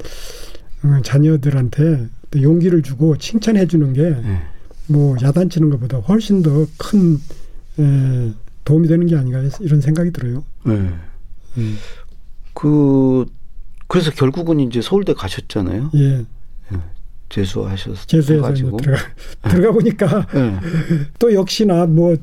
어, 0.83 1.01
자녀들한테 1.01 2.07
또 2.31 2.41
용기를 2.41 2.81
주고 2.83 3.17
칭찬해 3.17 3.67
주는 3.67 3.93
게 3.93 4.03
예. 4.03 4.41
뭐 4.87 5.15
야단치는 5.21 5.69
것보다 5.69 5.97
훨씬 5.99 6.41
더큰 6.41 7.19
도움이 8.65 8.87
되는 8.87 9.07
게 9.07 9.15
아닌가 9.15 9.41
이런 9.61 9.81
생각이 9.81 10.11
들어요. 10.11 10.43
예. 10.67 10.71
음. 11.57 11.77
그 12.53 13.25
그래서 13.87 14.11
결국은 14.11 14.59
이제 14.59 14.81
서울대 14.81 15.13
가셨잖아요. 15.13 15.91
예, 15.95 16.25
재수하셔서 17.29 18.05
재수해서. 18.05 18.51
이제 18.51 18.63
들어가 18.63 18.97
들어가 19.49 19.71
보니까 19.71 20.27
예. 20.35 20.59
또 21.17 21.33
역시나 21.33 21.87
뭐 21.87 22.15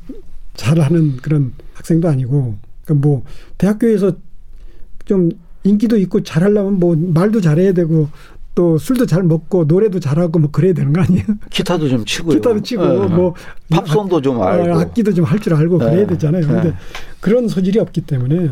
잘하는 0.55 1.17
그런 1.17 1.53
학생도 1.75 2.09
아니고 2.09 2.57
그러니까 2.85 3.07
뭐 3.07 3.25
대학교에서 3.59 4.13
좀 5.05 5.31
인기도 5.65 5.97
있고 5.99 6.23
잘하려면 6.23 6.75
뭐 6.75 6.95
말도 6.97 7.41
잘해야 7.41 7.73
되고 7.73 8.09
또 8.57 8.79
술도 8.79 9.05
잘 9.05 9.23
먹고 9.23 9.67
노래도 9.67 10.01
잘하고 10.01 10.39
뭐 10.39 10.51
그래야 10.51 10.73
되는 10.73 10.91
거 10.95 11.03
아니에요? 11.03 11.25
기타도 11.51 11.89
좀 11.91 12.05
치고요. 12.07 12.37
기타도 12.37 12.63
치고 12.63 12.83
예. 12.85 13.07
뭐 13.09 13.35
팝송도 13.71 14.23
좀 14.23 14.41
악- 14.43 14.49
알고. 14.49 14.79
어, 14.79 14.81
악기도 14.81 15.13
좀 15.13 15.27
할 15.27 15.39
줄 15.39 15.53
알고 15.55 15.79
그래야 15.79 16.01
예. 16.01 16.07
되잖아요. 16.07 16.47
근데 16.47 16.69
예. 16.69 16.75
그런 17.21 17.49
소질이 17.49 17.79
없기 17.79 18.01
때문에 18.01 18.51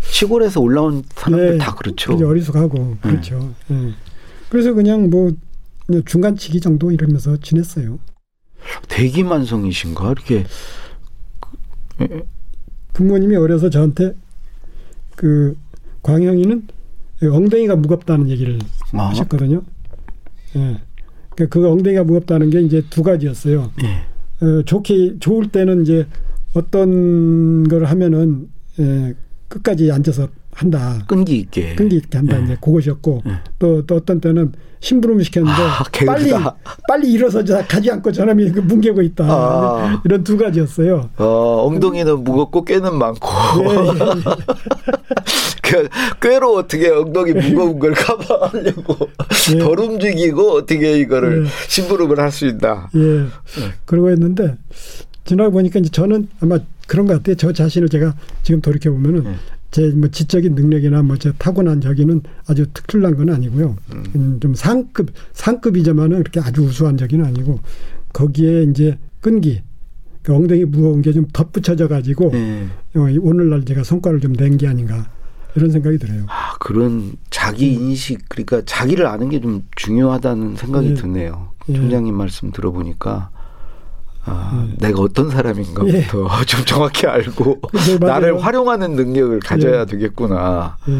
시골에서 0.00 0.60
올라온 0.60 1.02
사람들 1.16 1.52
네, 1.52 1.58
다 1.58 1.74
그렇죠. 1.74 2.12
어리숙하고 2.24 2.98
그렇죠. 3.00 3.52
예. 3.72 3.94
그래서 4.48 4.72
그냥 4.74 5.10
뭐 5.10 5.32
중간치기 6.06 6.60
정도 6.60 6.92
이러면서 6.92 7.36
지냈어요. 7.38 7.98
대기만성이신가 8.88 10.12
이렇게 10.12 10.44
부모님이 12.92 13.34
어려서 13.34 13.70
저한테 13.70 14.14
그 15.16 15.56
광영이는 16.02 16.68
엉덩이가 17.22 17.74
무겁다는 17.74 18.28
얘기를 18.28 18.58
아. 18.92 19.10
하셨거든요. 19.10 19.62
예. 20.56 20.78
그, 21.36 21.48
그 21.48 21.68
엉덩이가 21.68 22.04
무겁다는 22.04 22.50
게 22.50 22.60
이제 22.60 22.82
두 22.90 23.02
가지였어요. 23.02 23.70
예. 23.82 24.44
어, 24.44 24.62
좋게 24.62 25.18
좋을 25.20 25.48
때는 25.48 25.82
이제 25.82 26.06
어떤 26.54 27.68
걸 27.68 27.84
하면은 27.84 28.48
예, 28.78 29.14
끝까지 29.48 29.90
앉아서 29.92 30.28
한다. 30.52 30.98
끈기 31.06 31.38
있게. 31.38 31.74
끈기 31.74 31.96
있게 31.96 32.18
한다. 32.18 32.38
예. 32.40 32.44
이제 32.44 32.56
그것이었고 32.60 33.22
예. 33.26 33.32
또, 33.58 33.84
또 33.86 33.96
어떤 33.96 34.20
때는 34.20 34.52
심부름을 34.80 35.24
시켰는데 35.24 35.62
아. 35.62 35.84
빨리 36.06 36.32
빨리 36.88 37.12
일어서 37.12 37.44
자- 37.44 37.66
가지 37.66 37.90
않고 37.90 38.10
저놈이 38.12 38.50
그 38.50 38.60
뭉개고 38.60 39.02
있다. 39.02 39.24
아. 39.28 40.02
이런 40.04 40.24
두 40.24 40.36
가지였어요. 40.36 41.10
어, 41.18 41.64
엉덩이는 41.66 42.24
무겁고 42.24 42.64
꾀는 42.64 42.96
많고. 42.98 43.28
예, 43.62 43.68
예, 43.68 43.88
예. 43.88 44.24
그 45.62 45.88
꾀로 46.20 46.56
어떻게 46.56 46.88
엉덩이 46.90 47.32
무거운 47.32 47.78
걸 47.78 47.92
커버하려고 47.92 49.08
예. 49.54 49.58
덜 49.58 49.78
움직이고 49.80 50.52
어떻게 50.52 50.98
이거를 50.98 51.44
예. 51.46 51.50
심부름을 51.68 52.18
할 52.18 52.30
수 52.32 52.46
있다. 52.46 52.90
예. 52.96 53.26
그러고 53.84 54.10
했는데 54.10 54.56
지나고 55.24 55.50
보니까 55.52 55.78
이제 55.80 55.90
저는 55.90 56.28
아마 56.40 56.58
그런 56.86 57.06
것 57.06 57.14
같아요. 57.14 57.36
저 57.36 57.52
자신을 57.52 57.88
제가 57.88 58.14
지금 58.42 58.60
돌이켜 58.60 58.90
보면은 58.90 59.26
예. 59.26 59.34
제 59.70 59.90
뭐 59.92 60.08
지적인 60.10 60.54
능력이나 60.54 61.02
뭐 61.02 61.16
제 61.16 61.32
타고난 61.38 61.80
저기는 61.80 62.22
아주 62.46 62.66
특출난 62.74 63.16
건 63.16 63.30
아니고요. 63.30 63.76
음, 64.16 64.38
좀 64.40 64.54
상급 64.54 65.10
상급이지만은 65.32 66.18
그렇게 66.18 66.40
아주 66.40 66.62
우수한 66.62 66.96
저기는 66.96 67.24
아니고 67.24 67.60
거기에 68.12 68.64
이제 68.64 68.98
끈기 69.20 69.62
그 70.22 70.34
엉덩이 70.34 70.64
무거운 70.64 71.02
게 71.02 71.12
좀 71.12 71.26
덧붙여져 71.32 71.88
가지고 71.88 72.32
이 72.94 73.18
오늘날 73.18 73.64
제가 73.64 73.84
성과를 73.84 74.20
좀 74.20 74.32
낸 74.34 74.56
게 74.58 74.66
아닌가 74.66 75.08
이런 75.56 75.70
생각이 75.70 75.98
들어요. 75.98 76.24
아, 76.28 76.56
그런 76.60 77.12
자기 77.30 77.72
인식, 77.72 78.28
그러니까 78.28 78.62
자기를 78.64 79.06
아는 79.06 79.30
게 79.30 79.40
좀 79.40 79.64
중요하다는 79.76 80.56
생각이 80.56 80.90
예. 80.90 80.94
드네요. 80.94 81.50
예. 81.68 81.74
총장님 81.74 82.14
말씀 82.14 82.50
들어보니까. 82.52 83.30
아, 84.24 84.68
예. 84.70 84.76
내가 84.78 85.00
어떤 85.00 85.30
사람인가부터 85.30 85.88
예. 85.96 86.04
좀 86.46 86.64
정확히 86.66 87.06
알고 87.06 87.60
네, 87.72 87.98
맞아요. 87.98 88.12
나를 88.20 88.44
활용하는 88.44 88.92
능력을 88.96 89.40
가져야 89.40 89.82
예. 89.82 89.86
되겠구나. 89.86 90.76
예. 90.88 90.92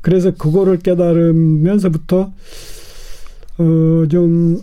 그래서 0.00 0.32
그거를 0.32 0.78
깨달으면서부터 0.78 2.32
어 3.58 4.06
좀 4.10 4.60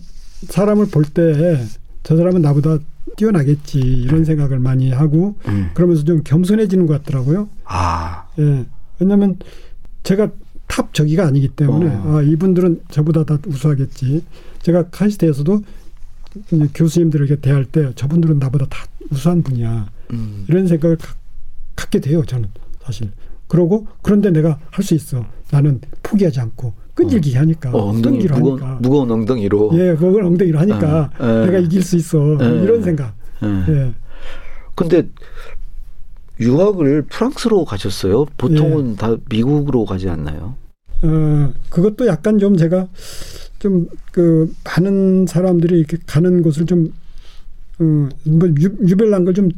사람을 0.47 0.87
볼 0.87 1.05
때 1.13 1.65
저 2.03 2.15
사람은 2.17 2.41
나보다 2.41 2.77
뛰어나겠지 3.17 3.77
이런 3.79 4.23
생각을 4.25 4.59
많이 4.59 4.91
하고 4.91 5.35
음. 5.47 5.69
그러면서 5.73 6.03
좀 6.03 6.21
겸손해지는 6.23 6.85
것 6.87 7.03
같더라고요. 7.03 7.49
아, 7.65 8.25
예. 8.39 8.65
왜냐하면 8.99 9.37
제가 10.03 10.29
top 10.67 10.93
저기가 10.93 11.25
아니기 11.27 11.49
때문에 11.49 11.87
어. 11.87 12.17
아, 12.17 12.21
이분들은 12.21 12.81
저보다 12.89 13.23
다 13.25 13.37
우수하겠지. 13.45 14.23
제가 14.61 14.85
카이스트에서도 14.91 15.61
교수님들에게 16.73 17.37
대할 17.37 17.65
때 17.65 17.91
저분들은 17.95 18.39
나보다 18.39 18.65
다 18.67 18.85
우수한 19.11 19.41
분이야. 19.43 19.89
음. 20.11 20.45
이런 20.47 20.67
생각을 20.67 20.97
가- 20.97 21.15
갖게 21.75 21.99
돼요, 21.99 22.23
저는 22.25 22.49
사실. 22.83 23.11
그러고 23.47 23.87
그런데 24.01 24.29
내가 24.31 24.59
할 24.71 24.83
수 24.83 24.93
있어. 24.95 25.25
나는 25.51 25.81
포기하지 26.03 26.39
않고 26.39 26.73
끈질기게 26.93 27.37
하니까 27.37 27.71
어, 27.71 27.89
엉덩이 27.89 28.17
끈기로 28.19 28.35
무거운, 28.37 28.61
하니까. 28.61 28.79
무거운 28.81 29.11
엉덩이로. 29.11 29.71
예, 29.73 29.95
그걸 29.95 30.23
엉덩이로 30.25 30.59
하니까 30.59 31.11
어, 31.19 31.25
예. 31.41 31.45
내가 31.47 31.57
이길 31.59 31.81
수 31.81 31.95
있어. 31.95 32.37
예. 32.41 32.61
이런 32.63 32.83
생각. 32.83 33.15
예. 33.43 33.71
예. 33.73 33.93
근데 34.75 35.07
유학을 36.39 37.03
프랑스로 37.03 37.65
가셨어요? 37.65 38.25
예. 38.29 38.33
보통은 38.37 38.95
다 38.95 39.15
미국으로 39.29 39.85
가지 39.85 40.09
않나요? 40.09 40.55
어, 41.01 41.53
그것도 41.69 42.07
약간 42.07 42.37
좀 42.39 42.55
제가 42.57 42.87
좀 43.59 43.87
그 44.11 44.53
많은 44.63 45.25
사람들이 45.27 45.77
이렇게 45.77 45.97
가는 46.05 46.41
곳을 46.41 46.65
좀 46.65 46.91
어, 47.79 47.83
뭐 48.25 48.49
유, 48.59 48.75
유별난 48.87 49.25
걸 49.25 49.33
좀 49.33 49.49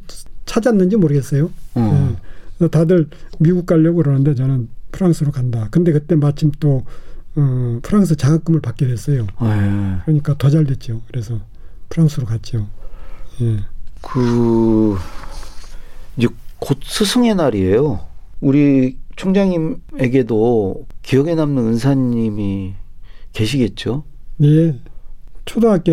찾았는지 0.46 0.98
모르겠어요. 0.98 1.50
어. 1.76 1.80
예. 2.12 2.22
그래서 2.58 2.70
다들 2.72 3.08
미국 3.40 3.66
가려고 3.66 3.98
그러는데 3.98 4.36
저는 4.36 4.68
프랑스로 4.92 5.32
간다. 5.32 5.68
근데 5.72 5.92
그때 5.94 6.16
마침 6.16 6.52
또 6.60 6.84
어, 7.36 7.80
프랑스 7.82 8.16
장학금을 8.18 8.60
받게 8.62 8.86
됐어요. 8.88 9.26
예. 9.42 10.02
그러니까 10.06 10.38
더 10.38 10.50
잘 10.50 10.66
됐죠. 10.66 11.02
그래서 11.08 11.40
프랑스로 11.90 12.26
갔죠. 12.26 12.68
예. 13.42 13.60
그 14.02 14.96
이제 16.18 16.28
곧 16.60 16.80
스승의 16.84 17.36
날이에요. 17.36 18.02
우리 18.42 18.98
총장님에게도 19.16 20.86
기억에 21.04 21.36
남는 21.36 21.66
은사님이 21.68 22.74
계시겠죠? 23.34 24.04
예. 24.44 24.80
초등학교 25.46 25.92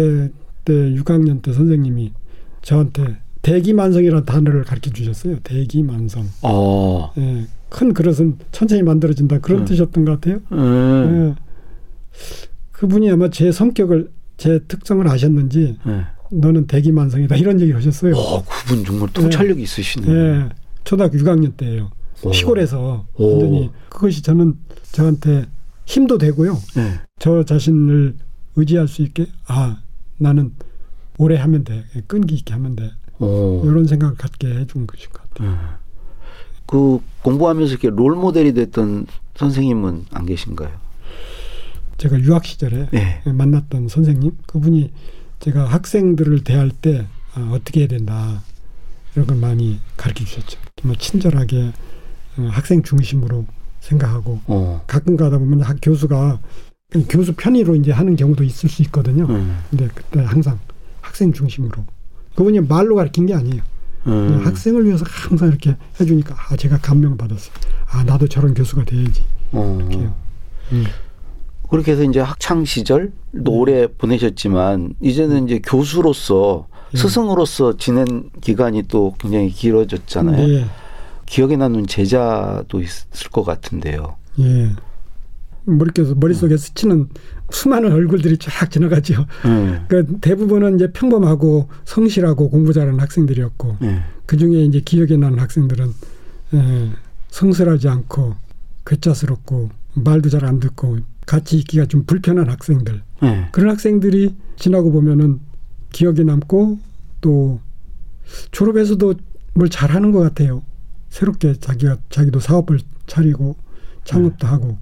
때 0.64 0.72
6학년 0.72 1.42
때 1.42 1.52
선생님이 1.52 2.12
저한테 2.62 3.18
대기만성이라는 3.42 4.24
단어를 4.24 4.64
가르쳐 4.64 4.90
주셨어요. 4.90 5.38
대기만성. 5.42 6.26
어. 6.42 7.12
예. 7.18 7.46
큰 7.68 7.92
그릇은 7.94 8.38
천천히 8.52 8.82
만들어진다. 8.82 9.38
그런 9.40 9.60
음. 9.60 9.64
뜻이었던 9.64 10.04
것 10.04 10.20
같아요. 10.20 10.40
예. 10.52 11.28
예. 11.28 11.34
그분이 12.72 13.10
아마 13.10 13.30
제 13.30 13.50
성격을 13.52 14.10
제 14.36 14.60
특성을 14.68 15.06
아셨는지 15.06 15.76
예. 15.86 16.04
너는 16.30 16.66
대기만성이다 16.66 17.36
이런 17.36 17.60
얘기를 17.60 17.78
하셨어요. 17.78 18.14
어, 18.16 18.44
그분 18.44 18.84
정말 18.84 19.08
통찰력이 19.12 19.62
있으시네. 19.62 20.08
예. 20.08 20.48
초등학교 20.84 21.18
6학년 21.18 21.56
때예요. 21.56 21.90
오. 22.22 22.32
시골에서 22.32 23.06
오. 23.14 23.30
완전히 23.30 23.70
그것이 23.88 24.22
저는 24.22 24.54
저한테 24.92 25.46
힘도 25.88 26.18
되고요. 26.18 26.58
예. 26.76 27.00
저 27.18 27.42
자신을 27.44 28.14
의지할 28.56 28.88
수 28.88 29.00
있게 29.02 29.26
아 29.46 29.78
나는 30.18 30.52
오래 31.16 31.36
하면 31.36 31.64
돼 31.64 31.84
끈기 32.06 32.34
있게 32.34 32.52
하면 32.52 32.76
돼 32.76 32.90
어. 33.18 33.62
이런 33.64 33.86
생각을 33.86 34.14
갖게 34.16 34.48
해준 34.48 34.86
것인 34.86 35.08
것 35.10 35.22
같아요. 35.30 35.50
예. 35.50 35.56
그 36.66 37.00
공부하면서 37.22 37.72
이렇게 37.72 37.88
롤 37.88 38.14
모델이 38.16 38.52
됐던 38.52 39.06
선생님은 39.36 40.06
안 40.12 40.26
계신가요? 40.26 40.70
제가 41.96 42.20
유학 42.20 42.44
시절에 42.44 42.90
예. 42.92 43.22
만났던 43.32 43.88
선생님 43.88 44.32
그분이 44.46 44.92
제가 45.40 45.64
학생들을 45.64 46.44
대할 46.44 46.70
때 46.70 47.06
아, 47.34 47.50
어떻게 47.52 47.80
해야 47.80 47.88
된다 47.88 48.42
이런 49.14 49.26
걸 49.26 49.38
많이 49.38 49.80
가르쳐 49.96 50.24
주셨죠. 50.26 50.58
정말 50.76 50.98
친절하게 50.98 51.72
어, 52.36 52.48
학생 52.50 52.82
중심으로 52.82 53.46
생각하고 53.80 54.40
어. 54.46 54.82
가끔 54.86 55.16
가다 55.16 55.38
보면 55.38 55.62
학 55.62 55.78
교수가 55.80 56.38
교수 57.08 57.34
편의로 57.34 57.74
이제 57.74 57.92
하는 57.92 58.16
경우도 58.16 58.44
있을 58.44 58.68
수 58.68 58.82
있거든요. 58.82 59.26
예. 59.28 59.42
근데 59.70 59.88
그때 59.94 60.20
항상 60.20 60.58
학생 61.00 61.32
중심으로 61.32 61.84
그분이 62.34 62.60
말로 62.60 62.94
가르친 62.94 63.26
게 63.26 63.34
아니에요. 63.34 63.62
음. 64.06 64.40
학생을 64.44 64.86
위해서 64.86 65.04
항상 65.06 65.48
이렇게 65.48 65.76
해주니까 66.00 66.34
아 66.34 66.56
제가 66.56 66.78
감명을 66.78 67.16
받았어요. 67.16 67.52
아 67.90 68.04
나도 68.04 68.28
저런 68.28 68.54
교수가 68.54 68.84
돼야지. 68.84 69.22
어. 69.52 69.78
이렇게요. 69.80 70.14
음. 70.72 70.84
그렇게 71.68 71.92
해서 71.92 72.04
이제 72.04 72.20
학창 72.20 72.64
시절 72.64 73.12
오래 73.46 73.86
보내셨지만 73.86 74.94
이제는 75.02 75.46
이제 75.46 75.60
교수로서 75.62 76.68
예. 76.94 76.96
스승으로서 76.96 77.76
지낸 77.76 78.30
기간이 78.40 78.84
또 78.84 79.14
굉장히 79.18 79.50
길어졌잖아요. 79.50 80.46
네, 80.46 80.64
기억에 81.28 81.56
남는 81.56 81.86
제자도 81.86 82.80
있을 82.80 83.30
것 83.30 83.44
같은데요. 83.44 84.16
예. 84.40 84.72
머릿속에서 85.64 86.14
머릿속에 86.14 86.56
스치는 86.56 87.08
수많은 87.50 87.92
얼굴들이 87.92 88.38
쫙 88.38 88.70
지나가죠. 88.70 89.26
예. 89.44 89.82
그 89.88 90.06
대부분은 90.20 90.76
이제 90.76 90.90
평범하고 90.90 91.68
성실하고 91.84 92.48
공부 92.48 92.72
잘하는 92.72 92.98
학생들이었고 92.98 93.76
예. 93.82 94.02
그 94.24 94.38
중에 94.38 94.64
이제 94.64 94.80
기억에 94.80 95.16
나는 95.18 95.38
학생들은 95.38 95.92
예, 96.54 96.90
성실하지 97.28 97.88
않고 97.88 98.34
괴짜스럽고 98.86 99.68
말도 99.94 100.30
잘 100.30 100.44
안 100.44 100.60
듣고 100.60 100.98
같이 101.26 101.58
있기가 101.58 101.84
좀 101.86 102.04
불편한 102.06 102.48
학생들 102.48 103.02
예. 103.24 103.48
그런 103.52 103.70
학생들이 103.70 104.34
지나고 104.56 104.90
보면은 104.92 105.40
기억에 105.92 106.22
남고 106.22 106.78
또 107.20 107.60
졸업해서도 108.50 109.14
뭘 109.52 109.68
잘하는 109.68 110.10
것 110.12 110.20
같아요. 110.20 110.62
새롭게 111.08 111.54
자기가 111.54 111.98
자기도 112.10 112.40
사업을 112.40 112.80
차리고 113.06 113.56
창업도 114.04 114.46
하고 114.46 114.78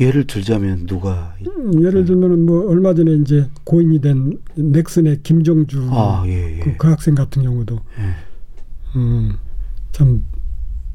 예를 0.00 0.26
들자면 0.26 0.86
누가 0.86 1.34
음, 1.46 1.84
예를 1.84 2.04
들면은 2.04 2.46
뭐 2.46 2.68
얼마 2.70 2.94
전에 2.94 3.14
이제 3.14 3.48
고인이 3.64 4.00
된 4.00 4.38
넥슨의 4.54 5.22
김종주 5.22 5.88
아, 5.90 6.22
예, 6.26 6.56
예. 6.56 6.60
그, 6.60 6.76
그 6.76 6.88
학생 6.88 7.14
같은 7.14 7.42
경우도 7.42 7.80
예. 7.98 8.98
음참 8.98 10.24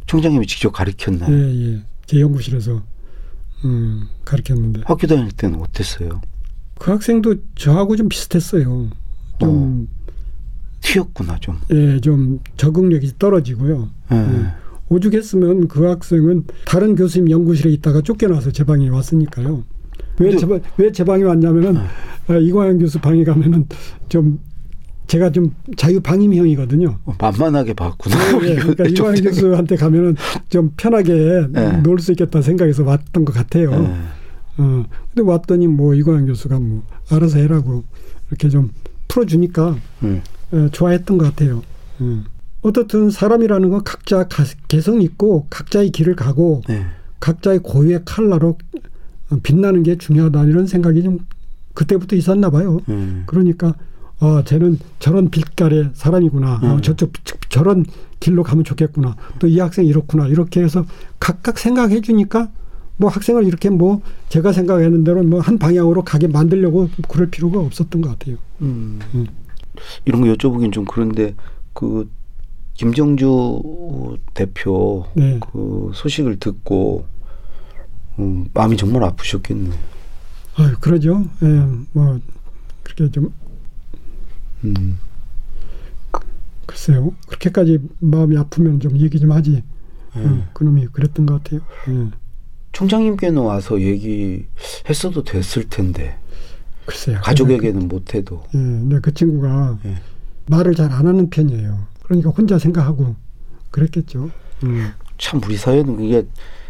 총장님이 0.05 0.47
직접 0.47 0.71
가르쳤나요? 0.71 1.33
예, 1.33 1.73
예. 1.73 1.83
제 2.05 2.19
연구실에서 2.21 2.81
음, 3.65 4.07
가르쳤는데 4.25 4.81
학교 4.85 5.07
다닐 5.07 5.31
때는 5.31 5.59
어땠어요? 5.61 6.21
그 6.79 6.91
학생도 6.91 7.35
저하고 7.55 7.95
좀 7.95 8.09
비슷했어요. 8.09 8.89
좀 9.39 9.87
튀었구나 10.81 11.39
좀. 11.39 11.59
예, 11.71 11.99
좀 11.99 12.39
적응력이 12.57 13.13
떨어지고요. 13.17 13.89
예. 14.11 14.15
예. 14.15 14.62
오죽했으면 14.89 15.67
그 15.67 15.85
학생은 15.85 16.45
다른 16.65 16.95
교수님 16.95 17.31
연구실에 17.31 17.71
있다가 17.71 18.01
쫓겨나서 18.01 18.51
제 18.51 18.63
방에 18.63 18.89
왔으니까요. 18.89 19.63
왜 20.19 20.35
제, 20.35 20.47
왜제 20.77 21.03
방에 21.03 21.23
왔냐면은 21.23 21.77
어. 21.77 22.33
이광현 22.33 22.79
교수 22.79 22.99
방에 22.99 23.23
가면은 23.23 23.67
좀 24.09 24.39
제가 25.07 25.31
좀 25.31 25.53
자유 25.75 25.99
방임형이거든요. 25.99 26.99
어, 27.05 27.15
만만하게 27.19 27.73
봤구나. 27.73 28.39
네, 28.39 28.39
네. 28.39 28.55
그러니까 28.61 28.85
이광현 28.85 29.23
교수한테 29.23 29.75
가면은 29.75 30.15
좀 30.49 30.71
편하게 30.77 31.47
네. 31.49 31.77
놀수 31.81 32.11
있겠다 32.11 32.41
생각해서 32.41 32.83
왔던 32.83 33.25
것 33.25 33.33
같아요. 33.33 33.71
네. 33.71 33.93
어, 34.57 34.85
근데 35.13 35.29
왔더니 35.29 35.67
뭐 35.67 35.93
이광현 35.95 36.27
교수가 36.27 36.59
뭐 36.59 36.83
알아서 37.09 37.39
해라고 37.39 37.83
이렇게 38.29 38.49
좀 38.49 38.71
풀어주니까 39.07 39.75
음. 40.03 40.21
에, 40.53 40.69
좋아했던 40.69 41.17
것 41.17 41.25
같아요. 41.25 41.61
음. 42.01 42.25
어떻든 42.63 43.09
사람이라는 43.09 43.69
건 43.69 43.83
각자 43.83 44.27
개성 44.67 45.01
있고 45.01 45.45
각자의 45.49 45.91
길을 45.91 46.15
가고 46.15 46.61
네. 46.67 46.85
각자의 47.19 47.59
고유의 47.59 48.01
칼라로 48.05 48.57
빛나는 49.43 49.83
게 49.83 49.97
중요하다 49.97 50.45
이런 50.45 50.65
생각이 50.67 51.03
좀 51.03 51.19
그때부터 51.73 52.15
있었나 52.15 52.49
봐요. 52.49 52.79
음. 52.89 53.23
그러니까 53.25 53.73
어, 54.19 54.43
쟤는 54.43 54.79
저런 54.99 55.29
빛깔의 55.29 55.91
사람이구나. 55.93 56.55
어, 56.55 56.59
음. 56.63 56.71
어, 56.71 56.81
저쪽 56.81 57.11
저런 57.49 57.85
길로 58.19 58.43
가면 58.43 58.63
좋겠구나. 58.63 59.15
또 59.39 59.47
이 59.47 59.59
학생 59.59 59.85
이렇구나. 59.85 60.27
이렇게 60.27 60.61
해서 60.63 60.85
각각 61.19 61.59
생각해 61.59 62.01
주니까 62.01 62.49
뭐 62.95 63.09
학생을 63.09 63.45
이렇게 63.45 63.69
뭐 63.69 64.01
제가 64.29 64.53
생각하는 64.53 65.03
대로 65.03 65.23
뭐 65.23 65.41
한 65.41 65.57
방향으로 65.57 66.03
가게 66.03 66.27
만들려고 66.27 66.89
그럴 67.09 67.29
필요가 67.29 67.59
없었던 67.59 68.01
것 68.01 68.09
같아요. 68.17 68.37
음. 68.61 68.99
음. 69.15 69.27
이런 70.05 70.21
거 70.21 70.27
여쭤보긴 70.27 70.71
좀 70.71 70.85
그런데 70.85 71.35
그 71.73 72.07
김정주 72.75 74.17
대표 74.33 75.05
네. 75.13 75.39
그 75.51 75.91
소식을 75.93 76.37
듣고 76.39 77.05
음, 78.19 78.47
마음이 78.53 78.77
정말 78.77 79.03
아프셨겠네. 79.03 79.69
아, 80.55 80.75
그러죠. 80.79 81.23
예, 81.41 81.47
뭐 81.93 82.19
그렇게 82.83 83.09
좀 83.11 83.33
음. 84.63 84.97
글쎄요. 86.65 87.13
그렇게까지 87.27 87.79
마음이 87.99 88.37
아프면 88.37 88.79
좀 88.79 88.97
얘기 88.97 89.19
좀 89.19 89.31
하지. 89.31 89.63
예. 90.15 90.19
음, 90.19 90.45
그놈이 90.53 90.87
그랬던 90.87 91.25
것 91.25 91.43
같아요. 91.43 91.61
예. 91.89 92.07
총장님께는 92.71 93.41
와서 93.41 93.79
얘기했어도 93.81 95.23
됐을 95.23 95.69
텐데. 95.69 96.17
글쎄요. 96.85 97.19
가족에게는 97.23 97.87
그, 97.87 97.95
못해도. 97.95 98.43
예, 98.53 98.57
근데 98.57 98.99
그 98.99 99.13
친구가 99.13 99.79
예. 99.85 99.95
말을 100.47 100.75
잘 100.75 100.91
안 100.91 101.07
하는 101.07 101.29
편이에요. 101.29 101.87
그러니까 102.03 102.29
혼자 102.29 102.59
생각하고 102.59 103.15
그랬겠죠. 103.71 104.29
음. 104.63 104.91
참 105.17 105.41
우리 105.45 105.55
사회는 105.57 105.97
그게 105.97 106.25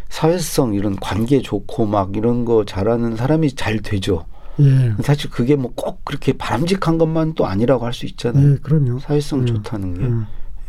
사회성 0.10 0.74
이런 0.74 0.96
관계 0.98 1.41
좋고 1.41 1.86
막 1.86 2.15
이런 2.15 2.46
거 2.46 2.65
잘하는 2.65 3.15
사람이 3.15 3.54
잘 3.56 3.80
되죠. 3.82 4.26
예. 4.60 4.93
사실 5.02 5.30
그게 5.32 5.56
뭐 5.56 5.72
꼭 5.76 6.06
그렇게 6.06 6.34
바람직한 6.34 6.98
것만 7.00 7.34
또 7.34 7.48
아니라고 7.48 7.86
할 7.86 7.93
수 7.93 8.06
있잖아요. 8.06 8.52
예, 8.54 8.56
그럼요. 8.58 9.00
사회성 9.00 9.39
음. 9.41 9.46
좋다는 9.48 9.93
게. 9.98 10.04
음. 10.06 10.26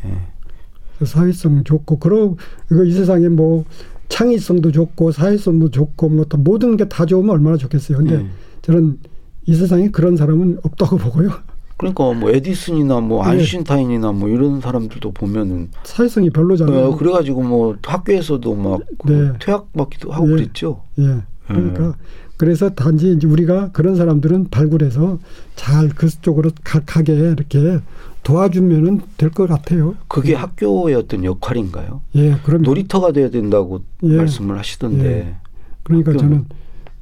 예. 0.07 1.05
사회성 1.05 1.65
좋고 1.65 1.99
그러 1.99 2.35
이거 2.73 2.85
이 2.85 2.93
세상에 2.93 3.29
뭐 3.29 3.65
창의성도 4.09 4.73
좋고 4.73 5.13
사회성도 5.13 5.71
좋고 5.71 6.09
뭐 6.09 6.25
모든 6.39 6.77
게 6.79 6.89
다 6.89 7.05
좋으면 7.05 7.31
얼마나 7.31 7.57
좋겠어요. 7.59 7.99
근데 7.99 8.17
음. 8.17 8.31
저는 8.63 8.99
이 9.47 9.55
세상에 9.55 9.91
그런 9.91 10.17
사람은 10.17 10.61
없다고 10.63 10.97
보고요. 10.99 11.31
그러니까 11.77 12.13
뭐 12.13 12.31
에디슨이나 12.31 13.01
뭐 13.01 13.25
네. 13.25 13.31
아인슈타인이나 13.31 14.13
뭐 14.13 14.29
이런 14.29 14.61
사람들도 14.61 15.11
보면은 15.13 15.71
사회성이 15.83 16.31
별로잖아요. 16.31 16.91
네, 16.91 16.97
그래가지고 16.97 17.43
뭐 17.43 17.77
학교에서도 17.83 18.55
막 18.55 18.81
네. 19.07 19.33
퇴학받기도 19.41 20.13
하고 20.13 20.27
예. 20.29 20.37
그랬죠. 20.37 20.83
예. 20.99 21.23
그러니까 21.47 21.89
예. 21.89 21.93
그래서 22.37 22.71
단지 22.71 23.13
이제 23.13 23.27
우리가 23.27 23.71
그런 23.73 23.97
사람들은 23.97 24.49
발굴해서 24.51 25.19
잘 25.57 25.89
그쪽으로 25.89 26.51
가게 26.65 27.13
이렇게 27.13 27.79
도와주면은 28.23 29.03
될 29.19 29.31
것 29.31 29.49
같아요. 29.49 29.95
그게 30.09 30.33
예. 30.33 30.35
학교의 30.37 30.95
어떤 30.95 31.25
역할인가요? 31.25 32.01
예, 32.17 32.37
그럼 32.45 32.63
놀이터가 32.63 33.13
돼야 33.13 33.31
된다고 33.31 33.83
예. 34.05 34.17
말씀을 34.17 34.59
하시던데. 34.59 35.05
예. 35.05 35.35
그러니까 35.83 36.13
학교는. 36.13 36.31
저는 36.31 36.47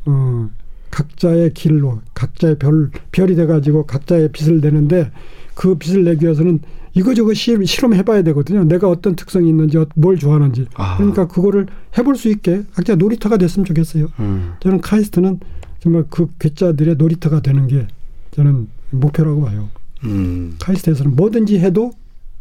어 0.06 0.50
각자의 0.92 1.55
길로 1.55 2.00
각자의 2.14 2.59
별 2.59 2.90
별이 3.11 3.35
돼가지고 3.35 3.87
각자의 3.87 4.31
빛을 4.31 4.61
내는데 4.61 5.11
그 5.55 5.74
빛을 5.74 6.05
내기 6.05 6.24
위해서는 6.24 6.61
이거저거 6.94 7.33
실, 7.33 7.66
실험해봐야 7.66 8.22
되거든요. 8.22 8.64
내가 8.64 8.88
어떤 8.88 9.16
특성이 9.16 9.48
있는지 9.48 9.78
뭘 9.96 10.18
좋아하는지 10.18 10.66
아. 10.74 10.98
그러니까 10.98 11.26
그거를 11.26 11.66
해볼 11.96 12.16
수 12.16 12.28
있게 12.28 12.64
각자 12.74 12.94
놀이터가 12.94 13.38
됐으면 13.38 13.64
좋겠어요. 13.64 14.09
음. 14.20 14.52
저는 14.61 14.83
카이스트는 14.83 15.40
정말 15.81 16.05
그 16.11 16.28
괴짜들의 16.38 16.96
놀이터가 16.96 17.40
되는 17.40 17.66
게 17.66 17.88
저는 18.33 18.68
목표라고 18.90 19.42
봐요. 19.42 19.70
음. 20.05 20.57
카이스트에서는 20.61 21.16
뭐든지 21.16 21.59
해도 21.59 21.92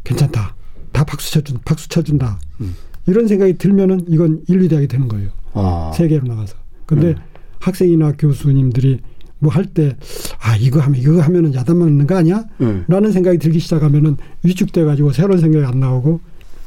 괜찮다. 0.03 0.55
다 0.91 1.03
박수 1.05 1.31
쳐준 1.31 1.59
박수 1.63 1.87
쳐준다. 1.87 2.37
음. 2.59 2.75
이런 3.07 3.27
생각이 3.27 3.57
들면은 3.57 4.01
이건 4.09 4.43
인류대학이 4.47 4.87
되는 4.87 5.07
거예요. 5.07 5.29
아. 5.53 5.93
세계로 5.95 6.27
나가서. 6.27 6.57
근데 6.85 7.11
음. 7.11 7.15
학생이나 7.61 8.13
교수님들이 8.17 8.99
뭐 9.39 9.51
할 9.51 9.65
때 9.73 9.95
아 10.39 10.55
이거 10.57 10.79
하면 10.81 10.99
이거 11.01 11.19
하면은 11.21 11.53
야단 11.55 11.77
맞는 11.77 12.05
거 12.07 12.15
아니야? 12.15 12.43
음. 12.61 12.85
라는 12.87 13.11
생각이 13.11 13.37
들기 13.39 13.59
시작하면은 13.59 14.17
위축돼 14.43 14.83
가지고 14.83 15.11
새로운 15.11 15.39
생각이 15.39 15.65
안 15.65 15.79
나오고 15.79 16.19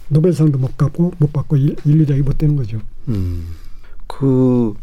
노벨상도 0.09 0.59
못 0.59 0.77
받고 0.77 1.13
못 1.19 1.33
받고 1.33 1.57
인류대학이 1.57 2.23
못 2.23 2.37
되는 2.39 2.57
거죠. 2.57 2.79
음. 3.09 3.45
그 4.07 4.75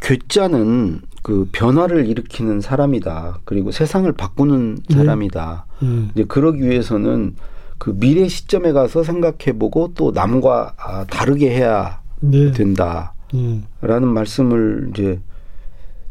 괴짜는 0.00 1.00
그 1.22 1.48
변화를 1.52 2.06
일으키는 2.06 2.60
사람이다. 2.60 3.40
그리고 3.44 3.70
세상을 3.70 4.10
바꾸는 4.12 4.78
네. 4.88 4.96
사람이다. 4.96 5.66
네. 5.82 6.08
이제 6.14 6.24
그러기 6.24 6.60
위해서는 6.62 7.34
그 7.78 7.96
미래 7.98 8.28
시점에 8.28 8.72
가서 8.72 9.02
생각해보고 9.04 9.92
또 9.94 10.10
남과 10.12 10.74
아, 10.78 11.04
다르게 11.04 11.50
해야 11.50 12.00
네. 12.20 12.50
된다. 12.52 13.14
네. 13.32 13.60
라는 13.80 14.08
말씀을 14.08 14.90
이제 14.92 15.20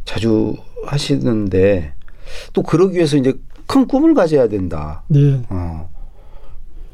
자주 0.06 0.56
하시는데 0.86 1.94
또 2.54 2.64
그러기 2.64 2.96
위해서 2.96 3.18
이제 3.18 3.34
큰 3.68 3.88
꿈을 3.88 4.14
가져야 4.14 4.48
된다. 4.48 5.04
네. 5.08 5.42
어. 5.50 5.90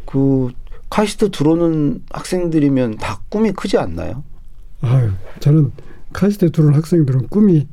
그 0.05 0.51
카이스트 0.89 1.29
들어오는 1.31 2.03
학생들이면 2.11 2.97
다 2.97 3.19
꿈이 3.29 3.51
크지 3.51 3.77
않나요? 3.77 4.23
아유, 4.81 5.09
저는 5.39 5.71
카이스트 6.13 6.51
들어오는 6.51 6.75
학생들은 6.77 7.27
꿈이 7.27 7.67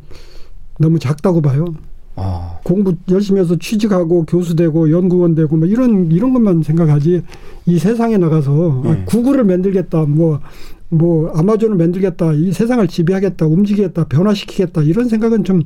너무 0.79 0.99
작다고 0.99 1.40
봐요. 1.40 1.66
아. 2.16 2.59
공부 2.62 2.94
열심히 3.11 3.40
해서 3.40 3.57
취직하고 3.57 4.25
교수 4.25 4.55
되고 4.55 4.90
연구원 4.90 5.35
되고 5.35 5.57
뭐 5.57 5.66
이런 5.66 6.12
이런 6.12 6.33
것만 6.33 6.62
생각하지 6.62 7.23
이 7.66 7.79
세상에 7.79 8.18
나가서 8.18 8.83
네. 8.85 8.90
아, 8.90 9.05
구글을 9.05 9.44
만들겠다 9.44 10.03
뭐 10.03 10.40
뭐 10.88 11.31
아마존을 11.35 11.77
만들겠다, 11.77 12.33
이 12.35 12.53
세상을 12.53 12.87
지배하겠다, 12.87 13.47
움직이겠다, 13.47 14.05
변화시키겠다 14.05 14.83
이런 14.83 15.09
생각은 15.09 15.44
좀 15.44 15.62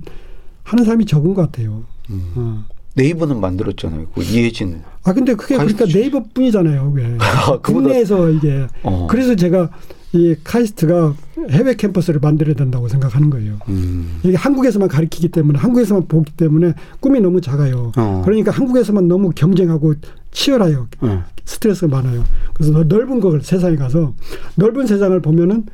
하는 0.64 0.84
사람이 0.84 1.06
적은 1.06 1.34
것 1.34 1.42
같아요. 1.42 1.84
음. 2.10 2.32
어. 2.34 2.64
네이버는 2.94 3.40
만들었잖아요. 3.40 4.08
그 4.14 4.22
이해진. 4.22 4.82
아 5.04 5.12
근데 5.12 5.34
그게 5.34 5.56
그러니까 5.56 5.84
네이버뿐이잖아요. 5.86 6.92
그게 6.92 7.16
아, 7.20 7.58
국내에서 7.58 8.28
이게 8.30 8.66
어. 8.82 9.06
그래서 9.08 9.36
제가 9.36 9.70
이 10.12 10.34
카이스트가 10.42 11.14
해외 11.50 11.74
캠퍼스를 11.74 12.20
만들어야 12.20 12.54
된다고 12.54 12.88
생각하는 12.88 13.28
거예요. 13.28 13.58
음. 13.68 14.20
이게 14.22 14.36
한국에서만 14.36 14.88
가르치기 14.88 15.28
때문에 15.28 15.58
한국에서만 15.58 16.08
보기 16.08 16.32
때문에 16.32 16.72
꿈이 17.00 17.20
너무 17.20 17.40
작아요. 17.40 17.92
어. 17.96 18.22
그러니까 18.24 18.50
한국에서만 18.50 19.06
너무 19.06 19.30
경쟁하고 19.34 19.94
치열해요. 20.30 20.88
어. 21.00 21.24
스트레스가 21.44 21.94
많아요. 21.96 22.24
그래서 22.54 22.72
넓은 22.84 23.20
걸 23.20 23.42
세상에 23.42 23.76
가서 23.76 24.14
넓은 24.56 24.86
세상을 24.86 25.20
보면은 25.20 25.66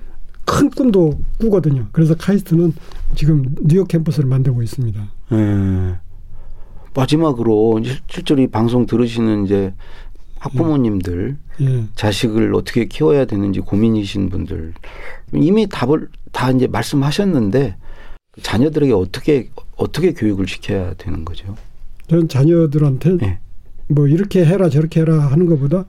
큰 0.44 0.68
꿈도 0.70 1.18
꾸거든요. 1.38 1.86
그래서 1.92 2.14
카이스트는 2.14 2.72
지금 3.14 3.54
뉴욕 3.62 3.88
캠퍼스를 3.88 4.28
만들고 4.28 4.62
있습니다. 4.62 5.00
네. 5.30 5.94
마지막으로 6.94 7.80
실제로 8.08 8.40
이 8.40 8.46
방송 8.46 8.86
들으시는 8.86 9.46
이제 9.46 9.74
학부모님들 10.44 11.36
예. 11.60 11.84
자식을 11.94 12.54
어떻게 12.54 12.84
키워야 12.84 13.24
되는지 13.24 13.60
고민이신 13.60 14.28
분들 14.28 14.74
이미 15.32 15.66
답을 15.66 16.08
다 16.32 16.50
이제 16.50 16.66
말씀하셨는데 16.66 17.76
자녀들에게 18.42 18.92
어떻게 18.92 19.50
어떻게 19.76 20.12
교육을 20.12 20.46
시켜야 20.46 20.92
되는 20.94 21.24
거죠? 21.24 21.56
저는 22.08 22.28
자녀들한테 22.28 23.16
예. 23.22 23.38
뭐 23.88 24.06
이렇게 24.06 24.44
해라 24.44 24.68
저렇게 24.68 25.00
해라 25.00 25.26
하는 25.30 25.46
것보다 25.46 25.84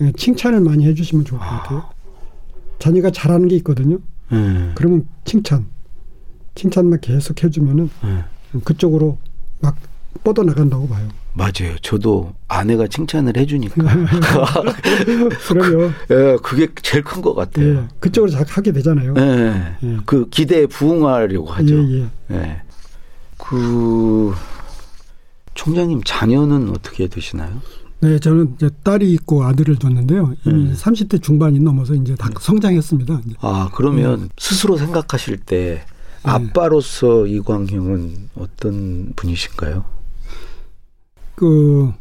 예, 0.00 0.12
칭찬을 0.12 0.60
많이 0.60 0.86
해주시면 0.86 1.24
좋을 1.24 1.40
것 1.40 1.46
같아요. 1.46 1.78
아. 1.78 1.90
자녀가 2.78 3.10
잘하는 3.10 3.48
게 3.48 3.56
있거든요. 3.56 3.98
예. 4.32 4.72
그러면 4.74 5.06
칭찬, 5.24 5.66
칭찬만 6.54 7.00
계속 7.00 7.42
해주면은 7.42 7.90
예. 8.04 8.60
그쪽으로 8.64 9.18
막 9.60 9.76
뻗어 10.24 10.42
나간다고 10.44 10.88
봐요. 10.88 11.08
맞아요. 11.38 11.76
저도 11.82 12.34
아내가 12.48 12.86
칭찬을 12.88 13.36
해주니까. 13.36 13.76
그럼요. 15.48 15.90
예, 16.10 16.36
그게 16.42 16.66
제일 16.82 17.04
큰 17.04 17.22
것 17.22 17.34
같아요. 17.34 17.66
예, 17.76 17.88
그쪽으로 18.00 18.30
자 18.32 18.44
하게 18.48 18.72
되잖아요. 18.72 19.14
예, 19.16 19.76
예. 19.84 19.96
그 20.04 20.28
기대에 20.28 20.66
부응하려고 20.66 21.46
하죠. 21.52 21.74
예, 21.76 22.00
예. 22.00 22.06
예. 22.34 22.62
그 23.38 24.34
총장님 25.54 26.02
자녀는 26.04 26.70
어떻게 26.70 27.06
되시나요? 27.06 27.60
네, 28.00 28.18
저는 28.18 28.54
이제 28.56 28.70
딸이 28.84 29.12
있고 29.14 29.44
아들을 29.44 29.76
뒀는데요. 29.76 30.34
이미 30.44 30.66
음. 30.70 30.74
30대 30.76 31.20
중반이 31.22 31.58
넘어서 31.60 31.94
이제 31.94 32.14
다 32.14 32.28
성장했습니다. 32.40 33.20
이제. 33.26 33.34
아 33.40 33.70
그러면 33.74 34.28
스스로 34.38 34.76
생각하실 34.76 35.38
때 35.38 35.82
아빠로서 36.22 37.26
이광형은 37.26 38.30
어떤 38.36 39.12
분이신가요? 39.16 39.84
그 41.38 41.92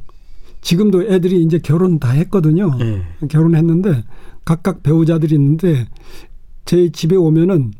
지금도 0.61 1.03
애들이 1.03 1.43
이제 1.43 1.59
결혼 1.59 1.99
다 1.99 2.09
했거든요. 2.09 2.75
예. 2.79 3.03
결혼했는데 3.27 4.03
각각 4.43 4.81
배우자들이 4.81 5.35
있는데 5.35 5.87
제 6.65 6.89
집에 6.89 7.15
오면은 7.15 7.71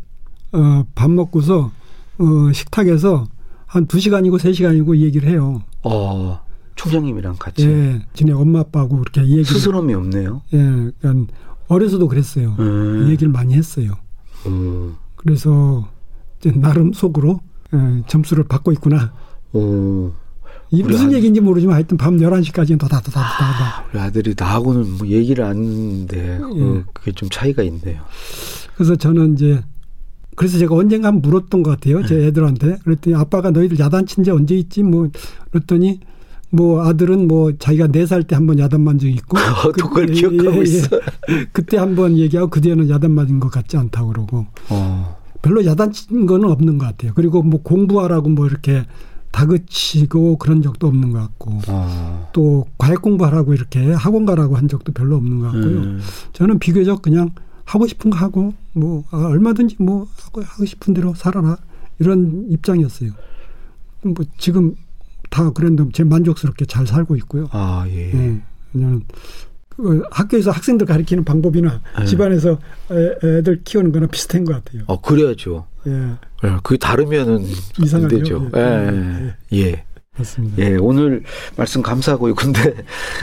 어, 0.53 0.85
밥 0.93 1.09
먹고서 1.09 1.71
어, 2.19 2.51
식탁에서 2.53 3.27
한두 3.65 3.99
시간이고 3.99 4.37
세 4.37 4.53
시간이고 4.53 4.97
얘기를 4.97 5.27
해요. 5.27 5.63
어, 5.81 6.39
총장님이랑 6.75 7.37
같이 7.39 7.67
예, 7.67 8.05
지네 8.13 8.33
엄마 8.33 8.59
아빠하고 8.59 8.99
이렇게 9.01 9.21
얘기를. 9.21 9.43
스스럼이 9.45 9.95
없네요. 9.95 10.43
예, 10.53 10.57
그러니까 10.99 11.33
어려서도 11.69 12.07
그랬어요. 12.07 12.55
음. 12.59 13.07
얘기를 13.09 13.31
많이 13.31 13.55
했어요. 13.55 13.93
음. 14.45 14.95
그래서 15.15 15.89
이제 16.39 16.51
나름 16.51 16.93
속으로 16.93 17.39
예, 17.73 18.03
점수를 18.05 18.43
받고 18.43 18.71
있구나. 18.73 19.11
어, 19.53 20.13
이 20.69 20.83
무슨 20.83 21.11
얘기인지 21.13 21.39
모르지만 21.39 21.75
하여튼 21.75 21.95
밤 21.97 22.17
11시까지는 22.17 22.77
다다다다다. 22.79 23.85
우리 23.93 23.99
아들이 23.99 24.33
나하고는 24.37 24.97
뭐 24.97 25.07
얘기를 25.07 25.43
안 25.45 25.55
했는데 25.57 26.39
예. 26.55 26.61
어, 26.61 26.83
그게 26.93 27.11
좀 27.13 27.29
차이가 27.29 27.63
있네요. 27.63 28.01
그래서 28.75 28.95
저는 28.95 29.33
이제 29.33 29.61
그래서 30.35 30.57
제가 30.59 30.75
언젠가 30.75 31.11
물었던 31.11 31.63
것 31.63 31.71
같아요. 31.71 32.05
제 32.05 32.15
네. 32.15 32.27
애들한테. 32.27 32.77
그랬더니 32.83 33.15
아빠가 33.15 33.49
너희들 33.49 33.79
야단친 33.79 34.23
지 34.23 34.29
언제 34.31 34.55
있지? 34.55 34.83
뭐 34.83 35.07
그랬더니 35.51 35.99
뭐 36.49 36.85
아들은 36.85 37.27
뭐 37.27 37.51
자기가 37.57 37.87
네 37.87 38.03
살 38.05 38.23
때 38.23 38.35
한 38.35 38.45
번 38.45 38.59
야단 38.59 38.81
맞은 38.81 38.99
적 38.99 39.07
있고 39.07 39.37
또 39.63 39.71
그걸 39.87 40.07
그- 40.07 40.13
기억하고 40.13 40.61
있어. 40.63 40.87
그때 41.53 41.77
한 41.77 41.95
번 41.95 42.17
얘기하고 42.17 42.49
그 42.49 42.59
뒤에는 42.61 42.89
야단 42.89 43.11
맞은 43.11 43.39
것 43.39 43.49
같지 43.49 43.77
않다고 43.77 44.09
그러고 44.09 44.45
어, 44.69 45.17
별로 45.41 45.65
야단 45.65 45.91
친 45.93 46.25
거는 46.25 46.49
없는 46.51 46.77
것 46.77 46.85
같아요. 46.85 47.13
그리고 47.15 47.41
뭐 47.41 47.61
공부하라고 47.63 48.29
뭐 48.29 48.45
이렇게 48.47 48.83
다그치고 49.31 50.37
그런 50.37 50.61
적도 50.61 50.87
없는 50.87 51.11
것 51.11 51.19
같고 51.19 51.59
어. 51.67 52.29
또 52.33 52.65
과외 52.77 52.95
공부하라고 52.95 53.53
이렇게 53.53 53.91
학원 53.91 54.25
가라고 54.25 54.57
한 54.57 54.67
적도 54.67 54.91
별로 54.91 55.15
없는 55.17 55.39
것 55.39 55.45
같고요. 55.45 55.79
음. 55.79 55.99
저는 56.33 56.59
비교적 56.59 57.01
그냥 57.01 57.31
하고 57.65 57.85
싶은 57.85 58.09
거 58.09 58.17
하고 58.17 58.53
뭐 58.73 59.03
아, 59.11 59.17
얼마든지 59.17 59.75
뭐 59.79 60.07
하고 60.21 60.41
하고 60.41 60.65
싶은 60.65 60.93
대로 60.93 61.13
살아라 61.13 61.57
이런 61.99 62.47
입장이었어요. 62.49 63.11
뭐 64.03 64.15
지금 64.37 64.75
다 65.29 65.51
그랬는데 65.51 65.91
제 65.93 66.03
만족스럽게 66.03 66.65
잘 66.65 66.87
살고 66.87 67.15
있고요. 67.17 67.49
아 67.51 67.85
예. 67.89 68.13
예. 68.13 68.41
왜냐면 68.73 69.03
그 69.07 69.17
학교에서 70.11 70.51
학생들 70.51 70.87
가르치는 70.87 71.23
방법이나 71.23 71.81
네. 71.99 72.05
집안에서 72.05 72.57
애, 72.91 73.37
애들 73.39 73.61
키우는 73.63 73.91
거나 73.91 74.07
비슷한 74.07 74.43
것 74.43 74.53
같아요. 74.63 74.83
어 74.87 74.99
그래야죠. 74.99 75.65
예, 75.87 75.91
예, 76.43 76.57
그게 76.63 76.77
다르면은 76.77 77.37
안 77.37 77.85
이상하죠. 77.85 78.17
되죠. 78.17 78.49
예. 78.55 78.61
예. 78.61 79.33
예. 79.53 79.59
예. 79.71 79.83
맞습니다. 80.17 80.57
예, 80.63 80.75
오늘 80.77 81.23
말씀 81.55 81.81
감사하고요. 81.83 82.33
근데 82.35 82.73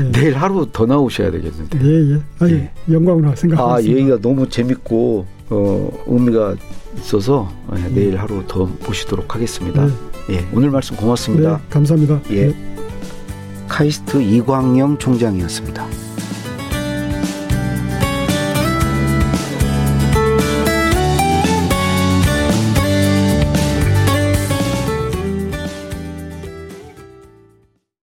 예. 0.01 0.11
내일 0.13 0.37
하루 0.37 0.69
더 0.73 0.87
나오셔야 0.87 1.31
되겠는데. 1.33 1.81
예, 1.83 2.15
예. 2.15 2.21
아니, 2.39 2.53
예. 2.55 2.71
영광으로 2.89 3.35
생각하고 3.35 3.73
아. 3.75 3.83
얘기가 3.83 4.19
너무 4.21 4.49
재밌고 4.49 5.27
어, 5.51 6.05
의미가 6.07 6.55
있어서 6.99 7.53
예, 7.77 7.89
내일 7.93 8.17
하루 8.17 8.45
더 8.47 8.67
모시도록 8.87 9.35
하겠습니다. 9.35 9.89
예, 10.31 10.47
오늘 10.55 10.71
말씀 10.71 10.95
고맙습니다. 10.97 11.57
네, 11.59 11.63
감사합니다. 11.69 12.21
예. 12.31 12.47
네. 12.47 12.75
카이스트 13.69 14.23
이광영 14.23 14.99
총장이었습니다. 14.99 16.14